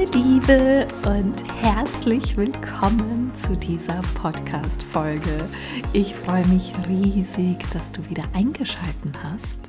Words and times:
meine 0.00 0.12
Liebe 0.12 0.88
und 1.06 1.62
herzlich 1.62 2.34
willkommen 2.34 3.32
zu 3.34 3.54
dieser 3.54 4.00
Podcast-Folge. 4.14 5.46
Ich 5.92 6.14
freue 6.14 6.46
mich 6.46 6.72
riesig, 6.88 7.58
dass 7.72 7.92
du 7.92 8.08
wieder 8.08 8.22
eingeschaltet 8.32 9.14
hast. 9.22 9.68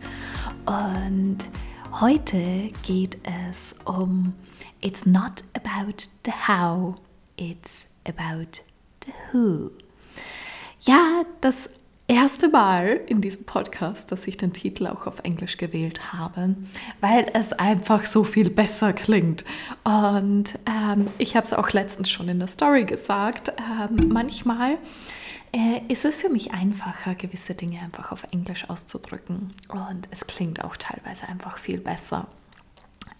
Und 0.66 1.38
heute 2.00 2.72
geht 2.84 3.18
es 3.26 3.76
um 3.84 4.34
It's 4.80 5.06
not 5.06 5.44
about 5.54 5.98
the 6.24 6.32
how, 6.48 6.96
it's 7.36 7.86
about 8.06 8.62
the 9.06 9.12
who. 9.34 9.72
Ja, 10.82 11.24
das 11.42 11.56
erste 12.12 12.50
Mal 12.50 13.00
in 13.08 13.22
diesem 13.22 13.46
Podcast, 13.46 14.12
dass 14.12 14.28
ich 14.28 14.36
den 14.36 14.52
Titel 14.52 14.86
auch 14.88 15.08
auf 15.08 15.20
Englisch 15.24 15.56
gewählt 15.56 16.12
habe, 16.12 16.56
weil 17.00 17.26
es 17.34 17.54
einfach 17.54 18.06
so 18.06 18.26
viel 18.26 18.50
besser 18.50 18.92
klingt. 18.92 19.46
Und 19.86 20.60
ähm, 20.66 21.08
ich 21.18 21.38
habe 21.38 21.46
es 21.46 21.54
auch 21.54 21.72
letztens 21.72 22.10
schon 22.10 22.28
in 22.28 22.40
der 22.40 22.50
Story 22.50 22.84
gesagt, 22.84 23.54
ähm, 23.58 24.10
manchmal 24.10 24.78
äh, 25.54 25.82
ist 25.88 26.04
es 26.04 26.18
für 26.18 26.28
mich 26.28 26.52
einfacher, 26.52 27.16
gewisse 27.16 27.56
Dinge 27.56 27.80
einfach 27.80 28.12
auf 28.12 28.26
Englisch 28.32 28.70
auszudrücken. 28.70 29.54
Und 29.70 30.10
es 30.12 30.28
klingt 30.28 30.66
auch 30.66 30.76
teilweise 30.76 31.30
einfach 31.30 31.58
viel 31.58 31.78
besser. 31.78 32.28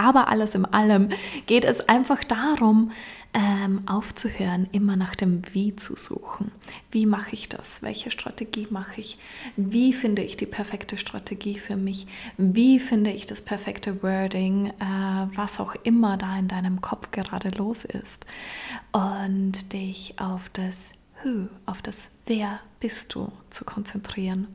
Aber 0.02 0.30
alles 0.30 0.56
in 0.56 0.66
allem 0.66 1.10
geht 1.46 1.64
es 1.64 1.80
einfach 1.88 2.24
darum, 2.24 2.92
ähm, 3.36 3.84
aufzuhören, 3.86 4.68
immer 4.72 4.96
nach 4.96 5.16
dem 5.16 5.44
Wie 5.54 5.76
zu 5.76 5.96
suchen. 5.96 6.52
Wie 6.90 7.06
mache 7.06 7.34
ich 7.34 7.48
das? 7.50 7.84
Welche 7.84 8.10
Strategie 8.10 8.68
mache 8.72 9.00
ich? 9.00 9.20
Wie 9.56 9.94
finde 9.94 10.24
ich 10.24 10.38
die 10.38 10.48
perfekte 10.48 10.98
Strategie 10.98 11.60
für 11.60 11.78
mich? 11.78 12.08
Wie 12.38 12.80
finde 12.80 13.12
ich 13.12 13.28
das 13.28 13.44
perfekte 13.44 14.02
Wording? 14.02 14.68
Äh, 14.80 15.28
was 15.36 15.60
auch 15.60 15.76
immer 15.84 16.18
da 16.18 16.36
in 16.36 16.48
deinem 16.48 16.82
Kopf 16.82 17.12
gerade 17.12 17.50
los 17.50 17.86
ist. 17.86 18.26
Und 18.92 19.72
dich 19.72 20.16
auf 20.18 20.50
das 20.54 20.94
Who, 21.24 21.48
auf 21.68 21.84
das 21.84 22.10
Wer 22.26 22.60
bist 22.80 23.14
du 23.14 23.32
zu 23.52 23.66
konzentrieren. 23.66 24.48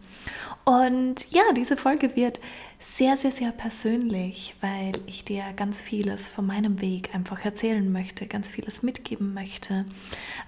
Und 0.65 1.31
ja, 1.31 1.43
diese 1.55 1.77
Folge 1.77 2.17
wird 2.17 2.41
sehr, 2.79 3.17
sehr, 3.17 3.33
sehr 3.33 3.53
persönlich, 3.53 4.55
weil 4.61 4.93
ich 5.07 5.25
dir 5.25 5.45
ganz 5.55 5.81
vieles 5.81 6.29
von 6.29 6.47
meinem 6.47 6.81
Weg 6.81 7.15
einfach 7.15 7.45
erzählen 7.45 7.91
möchte, 7.91 8.27
ganz 8.27 8.51
vieles 8.51 8.83
mitgeben 8.83 9.33
möchte, 9.33 9.87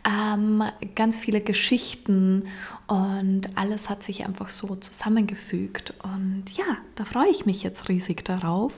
ähm, 0.04 0.62
ganz 0.94 1.16
viele 1.16 1.40
Geschichten 1.40 2.48
und 2.86 3.50
alles 3.54 3.88
hat 3.90 4.02
sich 4.02 4.24
einfach 4.26 4.48
so 4.48 4.76
zusammengefügt. 4.76 5.94
Und 6.02 6.44
ja, 6.56 6.78
da 6.96 7.04
freue 7.04 7.28
ich 7.28 7.44
mich 7.44 7.62
jetzt 7.62 7.88
riesig 7.88 8.24
darauf. 8.24 8.72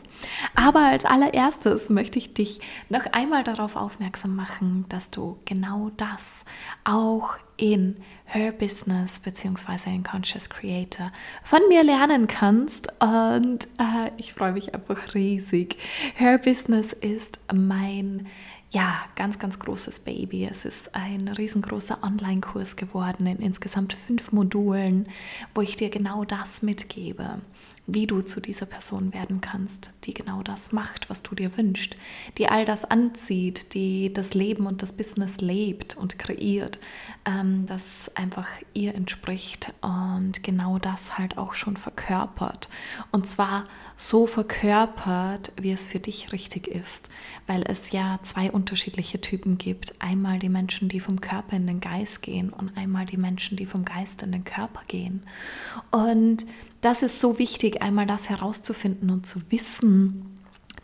Aber 0.55 0.81
als 0.81 1.05
allererstes 1.05 1.91
möchte 1.91 2.19
ich 2.19 2.35
dich 2.35 2.61
noch 2.89 3.07
einmal 3.13 3.45
darauf 3.45 3.77
aufmerksam 3.77 4.35
machen, 4.35 4.85
dass 4.89 5.11
du 5.11 5.39
genau 5.45 5.91
das 5.97 6.45
auch 6.85 7.37
in 7.57 7.97
Her 8.25 8.53
Business 8.53 9.21
bzw. 9.21 9.60
in 9.87 10.03
Conscious 10.03 10.49
Creator 10.49 11.13
von 11.45 11.61
mir 11.69 11.83
lernen 11.83 12.27
kannst. 12.27 12.89
Und 13.01 13.65
äh, 13.79 14.11
ich 14.17 14.35
freue 14.35 14.53
mich 14.53 14.75
einfach 14.75 15.15
riesig. 15.15 15.77
Her 16.15 16.39
Business 16.39 16.93
ist 16.93 17.41
mein 17.53 18.27
ja, 18.73 19.01
ganz, 19.17 19.39
ganz 19.39 19.59
großes 19.59 20.01
Baby. 20.01 20.49
Es 20.51 20.65
ist 20.65 20.95
ein 20.95 21.27
riesengroßer 21.29 21.99
Online-Kurs 22.03 22.77
geworden 22.77 23.27
in 23.27 23.39
insgesamt 23.39 23.93
fünf 23.95 24.31
Modulen, 24.31 25.09
wo 25.55 25.61
ich 25.61 25.75
dir 25.77 25.91
genau 25.91 26.25
das 26.25 26.63
mitgebe 26.63 27.41
wie 27.95 28.07
du 28.07 28.23
zu 28.23 28.41
dieser 28.41 28.67
Person 28.67 29.13
werden 29.13 29.41
kannst, 29.41 29.91
die 30.05 30.15
genau 30.15 30.43
das 30.43 30.73
macht, 30.73 31.11
was 31.11 31.23
du 31.23 31.35
dir 31.35 31.57
wünschst, 31.57 31.97
die 32.39 32.49
all 32.49 32.65
das 32.65 32.85
anzieht, 32.85 33.75
die 33.75 34.13
das 34.13 34.35
Leben 34.35 34.67
und 34.67 34.83
das 34.83 34.93
Business 34.93 35.41
lebt 35.41 35.97
und 35.97 36.19
kreiert, 36.19 36.79
ähm, 37.25 37.67
das 37.67 38.11
einfach 38.15 38.49
ihr 38.75 38.95
entspricht 38.95 39.73
und 39.81 40.43
genau 40.43 40.79
das 40.79 41.19
halt 41.19 41.39
auch 41.39 41.55
schon 41.55 41.77
verkörpert. 41.77 42.69
Und 43.11 43.27
zwar 43.27 43.67
so 43.97 44.27
verkörpert, 44.27 45.53
wie 45.61 45.73
es 45.73 45.85
für 45.85 46.01
dich 46.01 46.33
richtig 46.33 46.69
ist, 46.69 47.11
weil 47.47 47.63
es 47.67 47.91
ja 47.91 48.19
zwei 48.23 48.51
unterschiedliche 48.51 49.21
Typen 49.21 49.59
gibt. 49.59 49.95
Einmal 50.01 50.39
die 50.39 50.49
Menschen, 50.49 50.89
die 50.89 51.01
vom 51.01 51.21
Körper 51.21 51.57
in 51.57 51.67
den 51.67 51.81
Geist 51.81 52.23
gehen 52.23 52.51
und 52.51 52.77
einmal 52.77 53.07
die 53.07 53.19
Menschen, 53.19 53.57
die 53.57 53.67
vom 53.67 53.85
Geist 53.85 54.23
in 54.23 54.33
den 54.33 54.45
Körper 54.45 54.81
gehen. 54.89 55.23
Und 55.91 56.47
das 56.81 57.03
ist 57.03 57.21
so 57.21 57.39
wichtig, 57.39 57.83
einmal 57.83 58.07
das 58.07 58.31
herauszufinden 58.31 59.11
und 59.11 59.27
zu 59.27 59.41
wissen, 59.51 60.39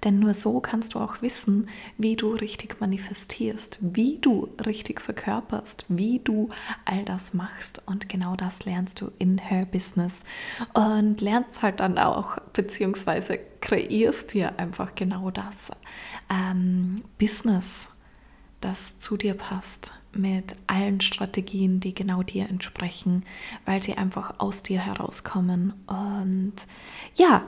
denn 0.04 0.18
nur 0.18 0.34
so 0.34 0.60
kannst 0.60 0.94
du 0.94 1.00
auch 1.00 1.22
wissen, 1.22 1.68
wie 1.98 2.16
du 2.16 2.32
richtig 2.32 2.80
manifestierst, 2.80 3.78
wie 3.80 4.18
du 4.18 4.48
richtig 4.64 5.00
verkörperst, 5.00 5.84
wie 5.88 6.20
du 6.20 6.50
all 6.84 7.04
das 7.04 7.34
machst. 7.34 7.82
Und 7.86 8.08
genau 8.08 8.36
das 8.36 8.64
lernst 8.64 9.00
du 9.00 9.10
in 9.18 9.38
Her 9.38 9.64
Business. 9.66 10.12
Und 10.74 11.20
lernst 11.20 11.62
halt 11.62 11.80
dann 11.80 11.98
auch, 11.98 12.38
beziehungsweise 12.52 13.40
kreierst 13.60 14.34
dir 14.34 14.58
einfach 14.60 14.94
genau 14.94 15.30
das 15.30 15.72
ähm, 16.30 17.02
Business, 17.18 17.88
das 18.60 18.98
zu 18.98 19.16
dir 19.16 19.34
passt 19.34 19.92
mit 20.16 20.56
allen 20.66 21.00
Strategien, 21.00 21.80
die 21.80 21.94
genau 21.94 22.22
dir 22.22 22.48
entsprechen, 22.48 23.24
weil 23.64 23.82
sie 23.82 23.94
einfach 23.94 24.38
aus 24.38 24.62
dir 24.62 24.80
herauskommen. 24.80 25.72
Und 25.86 26.54
ja, 27.14 27.42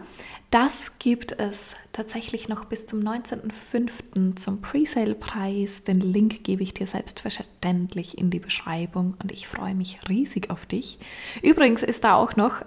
das 0.51 0.99
gibt 0.99 1.33
es 1.33 1.77
tatsächlich 1.93 2.49
noch 2.49 2.65
bis 2.65 2.87
zum 2.87 3.01
19.05. 3.01 4.37
zum 4.37 4.63
Presale-Preis. 4.63 5.85
Den 5.85 6.01
Link 6.01 6.43
gebe 6.43 6.63
ich 6.63 6.73
dir 6.73 6.87
selbstverständlich 6.87 8.17
in 8.17 8.31
die 8.31 8.39
Beschreibung 8.39 9.15
und 9.23 9.31
ich 9.31 9.47
freue 9.47 9.75
mich 9.75 9.99
riesig 10.09 10.49
auf 10.51 10.65
dich. 10.65 10.99
Übrigens 11.43 11.83
ist 11.83 12.05
da 12.05 12.15
auch 12.15 12.37
noch 12.37 12.63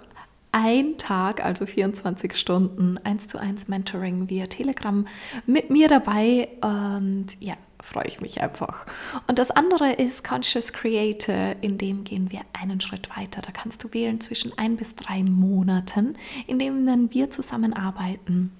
ein 0.52 0.98
Tag, 0.98 1.42
also 1.42 1.66
24 1.66 2.36
Stunden, 2.36 2.98
1 2.98 3.26
zu 3.26 3.38
1 3.38 3.68
Mentoring 3.68 4.28
via 4.28 4.46
Telegram 4.46 5.06
mit 5.46 5.70
mir 5.70 5.88
dabei. 5.88 6.50
Und 6.60 7.28
ja, 7.40 7.56
freue 7.82 8.06
ich 8.06 8.20
mich 8.20 8.40
einfach. 8.40 8.86
Und 9.26 9.38
das 9.38 9.50
andere 9.50 9.92
ist 9.92 10.24
Conscious 10.24 10.72
Creator, 10.72 11.56
in 11.60 11.78
dem 11.78 12.04
gehen 12.04 12.30
wir 12.30 12.40
einen 12.52 12.80
Schritt 12.80 13.10
weiter. 13.16 13.42
Da 13.42 13.52
kannst 13.52 13.84
du 13.84 13.92
wählen 13.92 14.20
zwischen 14.20 14.56
ein 14.56 14.76
bis 14.76 14.94
drei 14.94 15.22
Monaten, 15.22 16.16
in 16.46 16.58
denen 16.58 17.12
wir 17.12 17.30
zusammenarbeiten. 17.30 18.52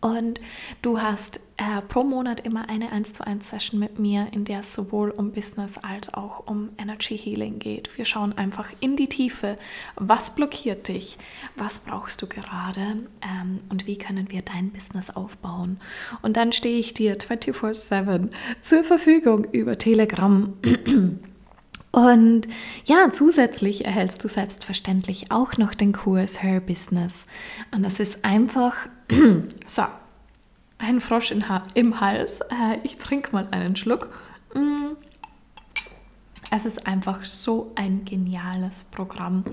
Und 0.00 0.40
du 0.80 1.00
hast 1.00 1.40
äh, 1.56 1.82
pro 1.82 2.04
Monat 2.04 2.40
immer 2.46 2.68
eine 2.68 2.92
1 2.92 3.14
zu 3.14 3.26
1 3.26 3.50
Session 3.50 3.80
mit 3.80 3.98
mir, 3.98 4.28
in 4.30 4.44
der 4.44 4.60
es 4.60 4.72
sowohl 4.72 5.10
um 5.10 5.32
Business 5.32 5.76
als 5.78 6.14
auch 6.14 6.46
um 6.46 6.68
Energy 6.78 7.18
Healing 7.18 7.58
geht. 7.58 7.98
Wir 7.98 8.04
schauen 8.04 8.32
einfach 8.38 8.68
in 8.78 8.94
die 8.94 9.08
Tiefe. 9.08 9.56
Was 9.96 10.36
blockiert 10.36 10.86
dich? 10.86 11.18
Was 11.56 11.80
brauchst 11.80 12.22
du 12.22 12.28
gerade? 12.28 12.80
Ähm, 13.22 13.58
und 13.70 13.88
wie 13.88 13.98
können 13.98 14.30
wir 14.30 14.42
dein 14.42 14.70
Business 14.70 15.10
aufbauen? 15.10 15.80
Und 16.22 16.36
dann 16.36 16.52
stehe 16.52 16.78
ich 16.78 16.94
dir 16.94 17.18
24-7 17.18 18.30
zur 18.60 18.84
Verfügung 18.84 19.46
über 19.50 19.78
Telegram. 19.78 20.52
Und 21.90 22.46
ja, 22.84 23.10
zusätzlich 23.10 23.84
erhältst 23.84 24.22
du 24.22 24.28
selbstverständlich 24.28 25.32
auch 25.32 25.56
noch 25.56 25.74
den 25.74 25.92
Kurs 25.92 26.42
Her 26.42 26.60
Business. 26.60 27.12
Und 27.74 27.82
das 27.82 27.98
ist 27.98 28.24
einfach 28.24 28.88
so 29.66 29.82
ein 30.78 31.00
Frosch 31.00 31.32
im 31.32 32.00
Hals. 32.00 32.40
Äh, 32.40 32.78
ich 32.84 32.98
trinke 32.98 33.32
mal 33.32 33.48
einen 33.50 33.76
Schluck. 33.76 34.08
Mm. 34.54 34.92
Es 36.50 36.64
ist 36.64 36.86
einfach 36.86 37.24
so 37.24 37.72
ein 37.74 38.04
geniales 38.04 38.84
Programm. 38.84 39.44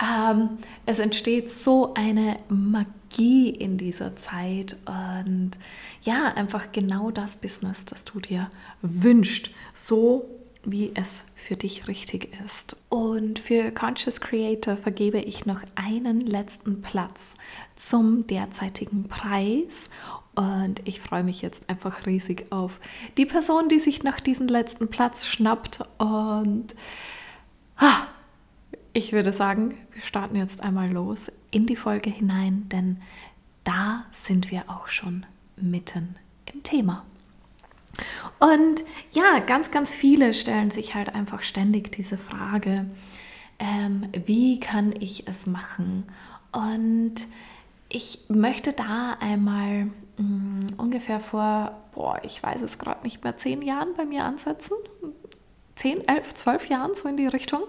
Ähm, 0.00 0.58
es 0.86 0.98
entsteht 0.98 1.50
so 1.50 1.94
eine 1.94 2.38
Magie 2.48 3.50
in 3.50 3.76
dieser 3.76 4.16
Zeit 4.16 4.76
und 4.86 5.52
ja, 6.02 6.32
einfach 6.34 6.72
genau 6.72 7.10
das 7.10 7.36
Business, 7.36 7.84
das 7.84 8.04
du 8.04 8.18
dir 8.18 8.50
wünschst. 8.82 9.50
So 9.74 10.24
wie 10.64 10.92
es 10.94 11.22
für 11.46 11.56
dich 11.56 11.88
richtig 11.88 12.30
ist. 12.44 12.76
Und 12.88 13.38
für 13.38 13.70
Conscious 13.70 14.20
Creator 14.20 14.76
vergebe 14.76 15.18
ich 15.18 15.46
noch 15.46 15.62
einen 15.74 16.20
letzten 16.20 16.82
Platz 16.82 17.34
zum 17.76 18.26
derzeitigen 18.26 19.08
Preis. 19.08 19.88
Und 20.34 20.86
ich 20.86 21.00
freue 21.00 21.24
mich 21.24 21.42
jetzt 21.42 21.68
einfach 21.68 22.06
riesig 22.06 22.46
auf 22.50 22.80
die 23.16 23.26
Person, 23.26 23.68
die 23.68 23.78
sich 23.78 24.02
nach 24.02 24.20
diesem 24.20 24.48
letzten 24.48 24.88
Platz 24.88 25.26
schnappt. 25.26 25.80
Und 25.98 26.74
ah, 27.76 28.06
ich 28.92 29.12
würde 29.12 29.32
sagen, 29.32 29.76
wir 29.92 30.02
starten 30.02 30.36
jetzt 30.36 30.60
einmal 30.62 30.90
los 30.90 31.30
in 31.50 31.66
die 31.66 31.76
Folge 31.76 32.10
hinein, 32.10 32.68
denn 32.68 32.98
da 33.64 34.06
sind 34.12 34.50
wir 34.50 34.64
auch 34.68 34.88
schon 34.88 35.26
mitten 35.56 36.16
im 36.52 36.62
Thema. 36.62 37.04
Und 38.38 38.82
ja, 39.12 39.40
ganz, 39.40 39.70
ganz 39.70 39.92
viele 39.92 40.34
stellen 40.34 40.70
sich 40.70 40.94
halt 40.94 41.14
einfach 41.14 41.42
ständig 41.42 41.92
diese 41.92 42.18
Frage, 42.18 42.86
ähm, 43.58 44.08
wie 44.26 44.58
kann 44.58 44.94
ich 44.98 45.28
es 45.28 45.46
machen? 45.46 46.04
Und 46.52 47.14
ich 47.88 48.20
möchte 48.28 48.72
da 48.72 49.16
einmal 49.20 49.86
mh, 50.16 50.22
mm, 50.22 50.66
ungefähr 50.78 51.20
vor, 51.20 51.76
boah, 51.92 52.20
ich 52.22 52.42
weiß 52.42 52.62
es 52.62 52.78
gerade 52.78 53.02
nicht 53.02 53.22
mehr, 53.22 53.36
zehn 53.36 53.62
Jahren 53.62 53.94
bei 53.96 54.04
mir 54.04 54.24
ansetzen. 54.24 54.74
10, 55.76 56.06
11, 56.06 56.34
12 56.34 56.68
Jahren, 56.68 56.94
so 56.94 57.08
in 57.08 57.16
die 57.16 57.26
Richtung. 57.26 57.62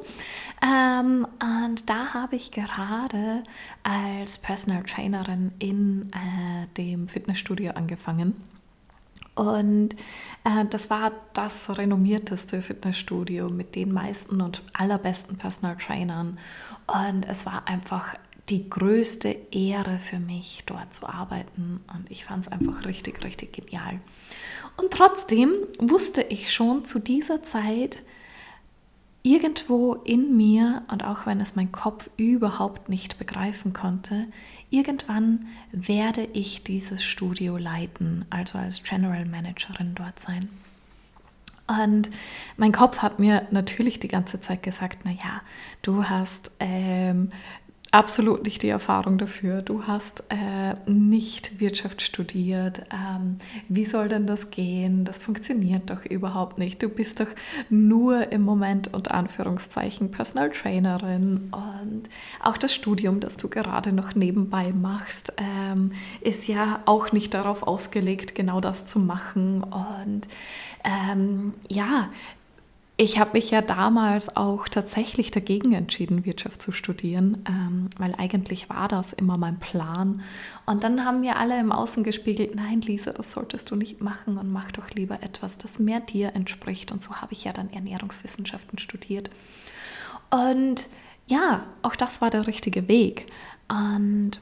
Ähm, 0.61 1.25
und 1.41 1.89
da 1.89 2.13
habe 2.13 2.35
ich 2.35 2.51
gerade 2.51 3.43
als 3.83 4.37
Personal 4.37 4.83
Trainerin 4.83 5.53
in 5.59 6.11
äh, 6.11 6.67
dem 6.77 7.07
Fitnessstudio 7.07 7.71
angefangen. 7.71 8.35
Und 9.35 9.95
äh, 10.43 10.65
das 10.69 10.89
war 10.89 11.11
das 11.33 11.77
renommierteste 11.77 12.61
Fitnessstudio 12.61 13.49
mit 13.49 13.75
den 13.75 13.91
meisten 13.91 14.41
und 14.41 14.61
allerbesten 14.73 15.37
Personal 15.37 15.77
Trainern. 15.77 16.37
Und 16.87 17.25
es 17.27 17.45
war 17.45 17.67
einfach 17.67 18.15
die 18.49 18.69
größte 18.69 19.29
Ehre 19.51 19.99
für 19.99 20.19
mich, 20.19 20.63
dort 20.65 20.93
zu 20.93 21.07
arbeiten. 21.07 21.81
Und 21.95 22.11
ich 22.11 22.25
fand 22.25 22.45
es 22.45 22.51
einfach 22.51 22.85
richtig, 22.85 23.23
richtig 23.23 23.53
genial. 23.53 23.99
Und 24.77 24.91
trotzdem 24.91 25.53
wusste 25.79 26.21
ich 26.21 26.51
schon 26.53 26.83
zu 26.83 26.99
dieser 26.99 27.43
Zeit, 27.43 27.99
irgendwo 29.23 29.93
in 29.93 30.35
mir, 30.35 30.83
und 30.89 31.03
auch 31.03 31.25
wenn 31.25 31.41
es 31.41 31.55
mein 31.55 31.71
Kopf 31.71 32.09
überhaupt 32.17 32.89
nicht 32.89 33.19
begreifen 33.19 33.73
konnte, 33.73 34.27
irgendwann 34.69 35.47
werde 35.71 36.27
ich 36.33 36.63
dieses 36.63 37.03
Studio 37.03 37.57
leiten, 37.57 38.25
also 38.29 38.57
als 38.57 38.83
General 38.83 39.25
Managerin 39.25 39.93
dort 39.95 40.19
sein. 40.19 40.49
Und 41.67 42.09
mein 42.57 42.71
Kopf 42.71 42.97
hat 42.97 43.19
mir 43.19 43.47
natürlich 43.51 43.99
die 43.99 44.07
ganze 44.07 44.41
Zeit 44.41 44.63
gesagt, 44.63 45.05
naja, 45.05 45.41
du 45.81 46.05
hast 46.05 46.51
ähm, 46.59 47.31
absolut 47.91 48.45
nicht 48.45 48.63
die 48.63 48.69
Erfahrung 48.69 49.17
dafür. 49.17 49.61
Du 49.61 49.85
hast 49.85 50.23
äh, 50.29 50.75
nicht 50.89 51.59
Wirtschaft 51.59 52.01
studiert. 52.01 52.83
Ähm, 52.91 53.37
wie 53.67 53.83
soll 53.83 54.07
denn 54.07 54.25
das 54.25 54.49
gehen? 54.49 55.03
Das 55.03 55.19
funktioniert 55.19 55.89
doch 55.89 56.05
überhaupt 56.05 56.57
nicht. 56.57 56.81
Du 56.81 56.87
bist 56.87 57.19
doch 57.19 57.27
nur 57.69 58.31
im 58.31 58.43
Moment 58.43 58.93
unter 58.93 59.13
Anführungszeichen 59.13 60.09
Personal 60.09 60.51
Trainerin 60.51 61.51
und 61.51 62.03
auch 62.41 62.57
das 62.57 62.73
Studium, 62.73 63.19
das 63.19 63.35
du 63.35 63.49
gerade 63.49 63.91
noch 63.91 64.15
nebenbei 64.15 64.71
machst, 64.71 65.33
ähm, 65.37 65.91
ist 66.21 66.47
ja 66.47 66.79
auch 66.85 67.11
nicht 67.11 67.33
darauf 67.33 67.63
ausgelegt, 67.63 68.35
genau 68.35 68.61
das 68.61 68.85
zu 68.85 68.99
machen. 68.99 69.63
Und 69.63 70.29
ähm, 70.85 71.53
ja, 71.67 72.09
ich 73.01 73.17
habe 73.17 73.31
mich 73.33 73.49
ja 73.49 73.63
damals 73.63 74.35
auch 74.37 74.69
tatsächlich 74.69 75.31
dagegen 75.31 75.73
entschieden, 75.73 76.23
Wirtschaft 76.23 76.61
zu 76.61 76.71
studieren, 76.71 77.43
ähm, 77.49 77.89
weil 77.97 78.13
eigentlich 78.15 78.69
war 78.69 78.87
das 78.87 79.11
immer 79.13 79.37
mein 79.37 79.59
Plan. 79.59 80.21
Und 80.67 80.83
dann 80.83 81.03
haben 81.03 81.21
mir 81.21 81.37
alle 81.37 81.59
im 81.59 81.71
Außen 81.71 82.03
gespiegelt, 82.03 82.53
nein, 82.53 82.81
Lisa, 82.81 83.11
das 83.11 83.31
solltest 83.31 83.71
du 83.71 83.75
nicht 83.75 84.01
machen 84.01 84.37
und 84.37 84.51
mach 84.51 84.71
doch 84.71 84.87
lieber 84.91 85.23
etwas, 85.23 85.57
das 85.57 85.79
mehr 85.79 85.99
dir 85.99 86.35
entspricht. 86.35 86.91
Und 86.91 87.01
so 87.01 87.15
habe 87.15 87.33
ich 87.33 87.43
ja 87.43 87.53
dann 87.53 87.73
Ernährungswissenschaften 87.73 88.77
studiert. 88.77 89.31
Und 90.29 90.87
ja, 91.25 91.63
auch 91.81 91.95
das 91.95 92.21
war 92.21 92.29
der 92.29 92.45
richtige 92.45 92.87
Weg. 92.87 93.25
Und 93.67 94.39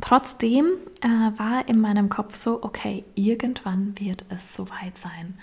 trotzdem 0.00 0.68
äh, 1.02 1.38
war 1.38 1.68
in 1.68 1.78
meinem 1.82 2.08
Kopf 2.08 2.34
so, 2.34 2.62
okay, 2.62 3.04
irgendwann 3.14 3.92
wird 3.98 4.24
es 4.30 4.54
soweit 4.54 4.96
sein. 4.96 5.38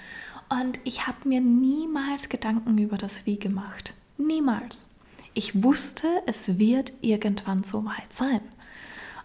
Und 0.50 0.80
ich 0.84 1.08
habe 1.08 1.28
mir 1.28 1.42
niemals 1.42 2.30
Gedanken 2.30 2.78
über 2.78 2.98
das 2.98 3.26
Wie 3.26 3.40
gemacht. 3.40 3.94
Niemals. 4.18 4.96
Ich 5.34 5.64
wusste, 5.64 6.08
es 6.28 6.58
wird 6.60 6.94
irgendwann 7.02 7.64
so 7.64 7.86
weit 7.86 8.14
sein. 8.14 8.42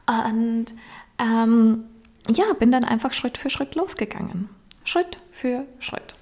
Und 0.07 0.67
ähm, 1.19 1.85
ja, 2.29 2.53
bin 2.59 2.73
dann 2.73 2.85
einfach 2.85 3.13
Schritt 3.13 3.39
für 3.39 3.51
Schritt 3.51 3.75
losgegangen. 3.75 4.49
Schritt 4.85 5.19
für 5.31 5.67
Schritt. 5.79 6.17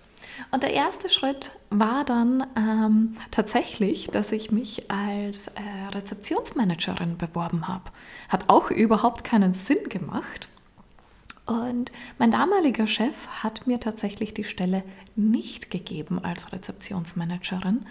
Und 0.51 0.63
der 0.63 0.73
erste 0.73 1.09
Schritt 1.09 1.53
war 1.71 2.05
dann 2.05 2.47
ähm, 2.57 3.17
tatsächlich, 3.31 4.07
dass 4.07 4.33
ich 4.33 4.51
mich 4.51 4.91
als 4.91 5.49
äh, 5.49 5.53
Rezeptionsmanagerin 5.93 7.17
beworben 7.19 7.69
habe. 7.69 7.91
Hat 8.29 8.49
auch 8.49 8.71
überhaupt 8.71 9.25
keinen 9.25 9.55
Sinn 9.55 9.89
gemacht. 9.89 10.49
Und 11.49 11.93
mein 12.19 12.31
damaliger 12.31 12.87
Chef 12.87 13.27
hat 13.43 13.67
mir 13.67 13.81
tatsächlich 13.81 14.35
die 14.35 14.45
Stelle 14.45 14.85
nicht 15.17 15.71
gegeben 15.71 16.23
als 16.23 16.53
Rezeptionsmanagerin. 16.53 17.87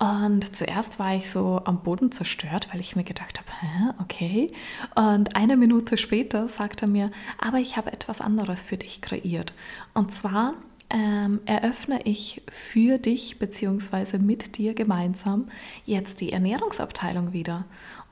Und 0.00 0.56
zuerst 0.56 0.98
war 0.98 1.14
ich 1.14 1.30
so 1.30 1.62
am 1.64 1.84
Boden 1.84 2.10
zerstört, 2.10 2.68
weil 2.72 2.80
ich 2.80 2.96
mir 2.96 3.04
gedacht 3.04 3.38
habe, 3.38 3.48
Hä, 3.60 4.02
okay. 4.02 4.52
Und 4.96 5.36
eine 5.36 5.56
Minute 5.56 5.96
später 5.96 6.48
sagt 6.48 6.82
er 6.82 6.88
mir, 6.88 7.12
aber 7.40 7.58
ich 7.58 7.76
habe 7.76 7.92
etwas 7.92 8.20
anderes 8.20 8.62
für 8.62 8.76
dich 8.76 9.00
kreiert. 9.00 9.52
Und 9.94 10.10
zwar 10.12 10.54
ähm, 10.90 11.40
eröffne 11.44 12.00
ich 12.04 12.42
für 12.50 12.98
dich 12.98 13.38
bzw. 13.38 14.18
mit 14.18 14.56
dir 14.56 14.74
gemeinsam 14.74 15.48
jetzt 15.84 16.20
die 16.20 16.32
Ernährungsabteilung 16.32 17.32
wieder. 17.32 17.64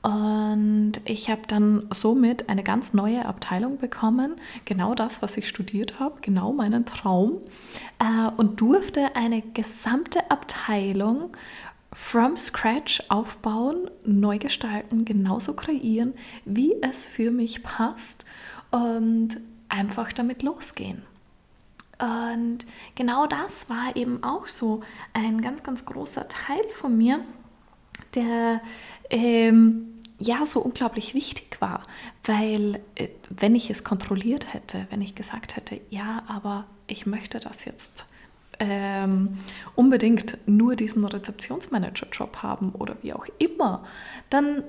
Und 0.03 0.93
ich 1.05 1.29
habe 1.29 1.41
dann 1.47 1.87
somit 1.91 2.49
eine 2.49 2.63
ganz 2.63 2.93
neue 2.93 3.25
Abteilung 3.25 3.77
bekommen, 3.77 4.35
genau 4.63 4.93
das, 4.93 5.21
was 5.21 5.35
ich 5.37 5.49
studiert 5.49 5.99
habe, 5.99 6.21
genau 6.21 6.53
meinen 6.53 6.85
Traum, 6.85 7.41
äh, 7.99 8.29
und 8.37 8.61
durfte 8.61 9.15
eine 9.15 9.41
gesamte 9.41 10.29
Abteilung 10.29 11.31
from 11.91 12.37
scratch 12.37 13.01
aufbauen, 13.09 13.89
neu 14.05 14.37
gestalten, 14.37 15.03
genauso 15.03 15.53
kreieren, 15.53 16.13
wie 16.45 16.75
es 16.81 17.07
für 17.07 17.31
mich 17.31 17.63
passt 17.63 18.23
und 18.69 19.37
einfach 19.67 20.13
damit 20.13 20.43
losgehen. 20.43 21.06
Und 21.99 22.59
genau 22.95 23.25
das 23.25 23.69
war 23.69 23.95
eben 23.95 24.23
auch 24.23 24.47
so 24.47 24.81
ein 25.13 25.41
ganz, 25.41 25.63
ganz 25.63 25.85
großer 25.85 26.27
Teil 26.27 26.63
von 26.71 26.95
mir, 26.95 27.21
der 28.13 28.61
ähm, 29.09 29.97
ja 30.19 30.45
so 30.45 30.59
unglaublich 30.59 31.13
wichtig 31.13 31.57
war, 31.59 31.83
weil 32.23 32.81
äh, 32.95 33.09
wenn 33.29 33.55
ich 33.55 33.69
es 33.69 33.83
kontrolliert 33.83 34.53
hätte, 34.53 34.87
wenn 34.89 35.01
ich 35.01 35.15
gesagt 35.15 35.55
hätte, 35.55 35.79
ja, 35.89 36.23
aber 36.27 36.65
ich 36.87 37.05
möchte 37.05 37.39
das 37.39 37.65
jetzt 37.65 38.05
ähm, 38.59 39.37
unbedingt 39.75 40.37
nur 40.47 40.75
diesen 40.75 41.05
Rezeptionsmanager-Job 41.05 42.37
haben 42.41 42.71
oder 42.71 42.97
wie 43.01 43.13
auch 43.13 43.25
immer, 43.37 43.85
dann 44.29 44.63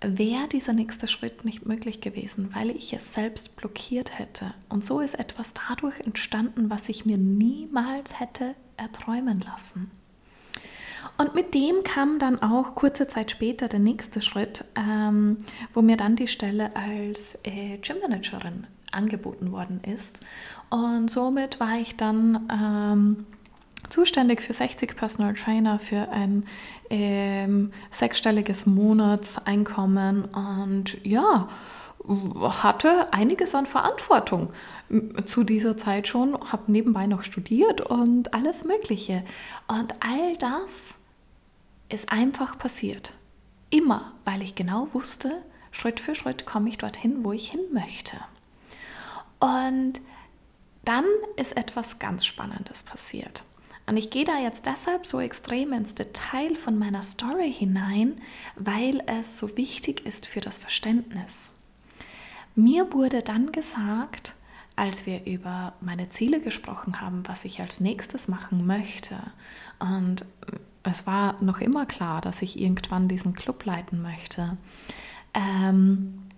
wäre 0.00 0.48
dieser 0.48 0.72
nächste 0.72 1.08
Schritt 1.08 1.44
nicht 1.44 1.66
möglich 1.66 2.00
gewesen, 2.00 2.50
weil 2.54 2.70
ich 2.70 2.92
es 2.92 3.14
selbst 3.14 3.56
blockiert 3.56 4.18
hätte. 4.18 4.54
Und 4.68 4.84
so 4.84 5.00
ist 5.00 5.18
etwas 5.18 5.54
dadurch 5.54 6.00
entstanden, 6.00 6.70
was 6.70 6.88
ich 6.88 7.04
mir 7.04 7.18
niemals 7.18 8.20
hätte 8.20 8.54
erträumen 8.76 9.40
lassen. 9.40 9.90
Und 11.16 11.34
mit 11.34 11.54
dem 11.54 11.82
kam 11.82 12.18
dann 12.18 12.40
auch 12.40 12.74
kurze 12.74 13.08
Zeit 13.08 13.30
später 13.30 13.68
der 13.68 13.80
nächste 13.80 14.20
Schritt, 14.20 14.64
ähm, 14.76 15.38
wo 15.72 15.82
mir 15.82 15.96
dann 15.96 16.16
die 16.16 16.28
Stelle 16.28 16.76
als 16.76 17.38
äh, 17.42 17.78
Gymmanagerin 17.78 18.66
angeboten 18.92 19.52
worden 19.52 19.80
ist. 19.82 20.20
Und 20.70 21.10
somit 21.10 21.60
war 21.60 21.78
ich 21.78 21.96
dann 21.96 22.48
ähm, 22.52 23.26
zuständig 23.90 24.42
für 24.42 24.52
60 24.52 24.96
Personal 24.96 25.34
Trainer 25.34 25.78
für 25.78 26.08
ein 26.10 26.46
ähm, 26.90 27.72
sechsstelliges 27.90 28.66
Monatseinkommen 28.66 30.24
und 30.26 31.04
ja, 31.04 31.48
hatte 32.62 33.12
einiges 33.12 33.54
an 33.54 33.66
Verantwortung 33.66 34.52
zu 35.26 35.44
dieser 35.44 35.76
Zeit 35.76 36.08
schon, 36.08 36.38
habe 36.50 36.72
nebenbei 36.72 37.06
noch 37.06 37.24
studiert 37.24 37.80
und 37.82 38.32
alles 38.32 38.64
Mögliche. 38.64 39.24
Und 39.66 39.94
all 40.00 40.36
das 40.38 40.94
ist 41.88 42.10
einfach 42.10 42.58
passiert. 42.58 43.12
Immer, 43.70 44.12
weil 44.24 44.42
ich 44.42 44.54
genau 44.54 44.88
wusste, 44.92 45.42
Schritt 45.72 46.00
für 46.00 46.14
Schritt 46.14 46.46
komme 46.46 46.70
ich 46.70 46.78
dorthin, 46.78 47.22
wo 47.24 47.32
ich 47.32 47.50
hin 47.50 47.60
möchte. 47.72 48.16
Und 49.40 50.00
dann 50.84 51.04
ist 51.36 51.56
etwas 51.56 51.98
ganz 51.98 52.24
Spannendes 52.24 52.82
passiert. 52.82 53.44
Und 53.88 53.96
ich 53.96 54.10
gehe 54.10 54.26
da 54.26 54.38
jetzt 54.38 54.66
deshalb 54.66 55.06
so 55.06 55.18
extrem 55.18 55.72
ins 55.72 55.94
Detail 55.94 56.56
von 56.56 56.78
meiner 56.78 57.02
Story 57.02 57.50
hinein, 57.50 58.20
weil 58.54 59.02
es 59.06 59.38
so 59.38 59.56
wichtig 59.56 60.04
ist 60.04 60.26
für 60.26 60.40
das 60.40 60.58
Verständnis. 60.58 61.50
Mir 62.54 62.92
wurde 62.92 63.22
dann 63.22 63.50
gesagt, 63.50 64.34
als 64.76 65.06
wir 65.06 65.24
über 65.24 65.72
meine 65.80 66.10
Ziele 66.10 66.40
gesprochen 66.40 67.00
haben, 67.00 67.22
was 67.26 67.46
ich 67.46 67.60
als 67.60 67.80
nächstes 67.80 68.28
machen 68.28 68.66
möchte. 68.66 69.16
Und 69.78 70.26
es 70.82 71.06
war 71.06 71.42
noch 71.42 71.60
immer 71.60 71.86
klar, 71.86 72.20
dass 72.20 72.42
ich 72.42 72.60
irgendwann 72.60 73.08
diesen 73.08 73.32
Club 73.32 73.64
leiten 73.64 74.02
möchte. 74.02 74.58
Ähm, 75.32 76.28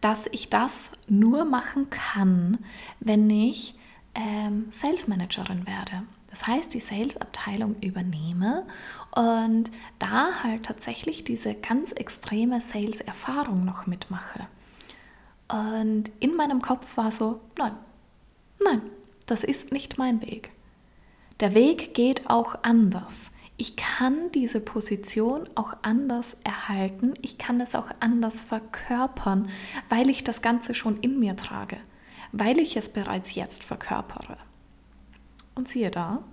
dass 0.00 0.24
ich 0.32 0.50
das 0.50 0.90
nur 1.08 1.44
machen 1.44 1.88
kann, 1.90 2.58
wenn 2.98 3.30
ich 3.30 3.76
ähm, 4.14 4.66
Sales 4.72 5.06
Managerin 5.06 5.66
werde. 5.66 6.02
Das 6.30 6.46
heißt, 6.46 6.72
die 6.74 6.80
Sales-Abteilung 6.80 7.76
übernehme 7.80 8.66
und 9.14 9.70
da 9.98 10.42
halt 10.42 10.64
tatsächlich 10.64 11.24
diese 11.24 11.54
ganz 11.54 11.92
extreme 11.92 12.60
Sales-Erfahrung 12.60 13.64
noch 13.64 13.86
mitmache. 13.86 14.46
Und 15.48 16.04
in 16.20 16.36
meinem 16.36 16.62
Kopf 16.62 16.96
war 16.96 17.10
so, 17.10 17.40
nein, 17.58 17.72
nein, 18.62 18.82
das 19.26 19.42
ist 19.42 19.72
nicht 19.72 19.98
mein 19.98 20.22
Weg. 20.22 20.52
Der 21.40 21.54
Weg 21.54 21.94
geht 21.94 22.30
auch 22.30 22.56
anders. 22.62 23.30
Ich 23.56 23.76
kann 23.76 24.30
diese 24.32 24.60
Position 24.60 25.48
auch 25.54 25.74
anders 25.82 26.36
erhalten. 26.44 27.14
Ich 27.20 27.36
kann 27.36 27.60
es 27.60 27.74
auch 27.74 27.90
anders 27.98 28.40
verkörpern, 28.40 29.50
weil 29.88 30.08
ich 30.08 30.24
das 30.24 30.40
Ganze 30.40 30.74
schon 30.74 30.98
in 31.00 31.18
mir 31.18 31.36
trage, 31.36 31.76
weil 32.32 32.58
ich 32.58 32.76
es 32.76 32.88
bereits 32.88 33.34
jetzt 33.34 33.64
verkörpere. 33.64 34.38
Und 35.60 35.68
siehe 35.68 35.90
da, 35.90 36.24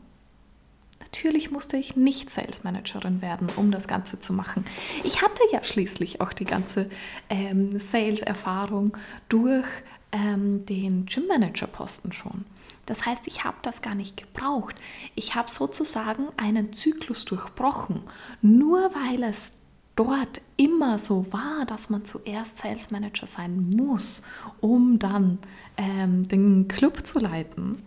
Natürlich 1.01 1.51
musste 1.51 1.75
ich 1.75 1.97
nicht 1.97 2.29
Sales 2.29 2.63
Managerin 2.63 3.21
werden, 3.21 3.49
um 3.57 3.71
das 3.71 3.89
Ganze 3.89 4.21
zu 4.21 4.31
machen. 4.31 4.63
Ich 5.03 5.21
hatte 5.21 5.41
ja 5.51 5.65
schließlich 5.65 6.21
auch 6.21 6.31
die 6.31 6.45
ganze 6.45 6.89
ähm, 7.29 7.77
Sales-Erfahrung 7.77 8.97
durch 9.27 9.65
ähm, 10.13 10.65
den 10.65 11.05
Gym 11.05 11.27
Manager 11.27 11.67
Posten 11.67 12.13
schon. 12.13 12.45
Das 12.85 13.05
heißt, 13.05 13.27
ich 13.27 13.43
habe 13.43 13.57
das 13.63 13.81
gar 13.81 13.95
nicht 13.95 14.15
gebraucht. 14.15 14.77
Ich 15.15 15.35
habe 15.35 15.51
sozusagen 15.51 16.29
einen 16.37 16.71
Zyklus 16.71 17.25
durchbrochen. 17.25 18.03
Nur 18.41 18.91
weil 18.95 19.23
es 19.23 19.51
dort 19.97 20.41
immer 20.55 20.99
so 20.99 21.25
war, 21.33 21.65
dass 21.65 21.89
man 21.89 22.05
zuerst 22.05 22.59
Sales 22.59 22.91
Manager 22.91 23.27
sein 23.27 23.71
muss, 23.71 24.21
um 24.61 24.99
dann 24.99 25.39
ähm, 25.75 26.27
den 26.29 26.69
Club 26.69 27.05
zu 27.05 27.19
leiten, 27.19 27.83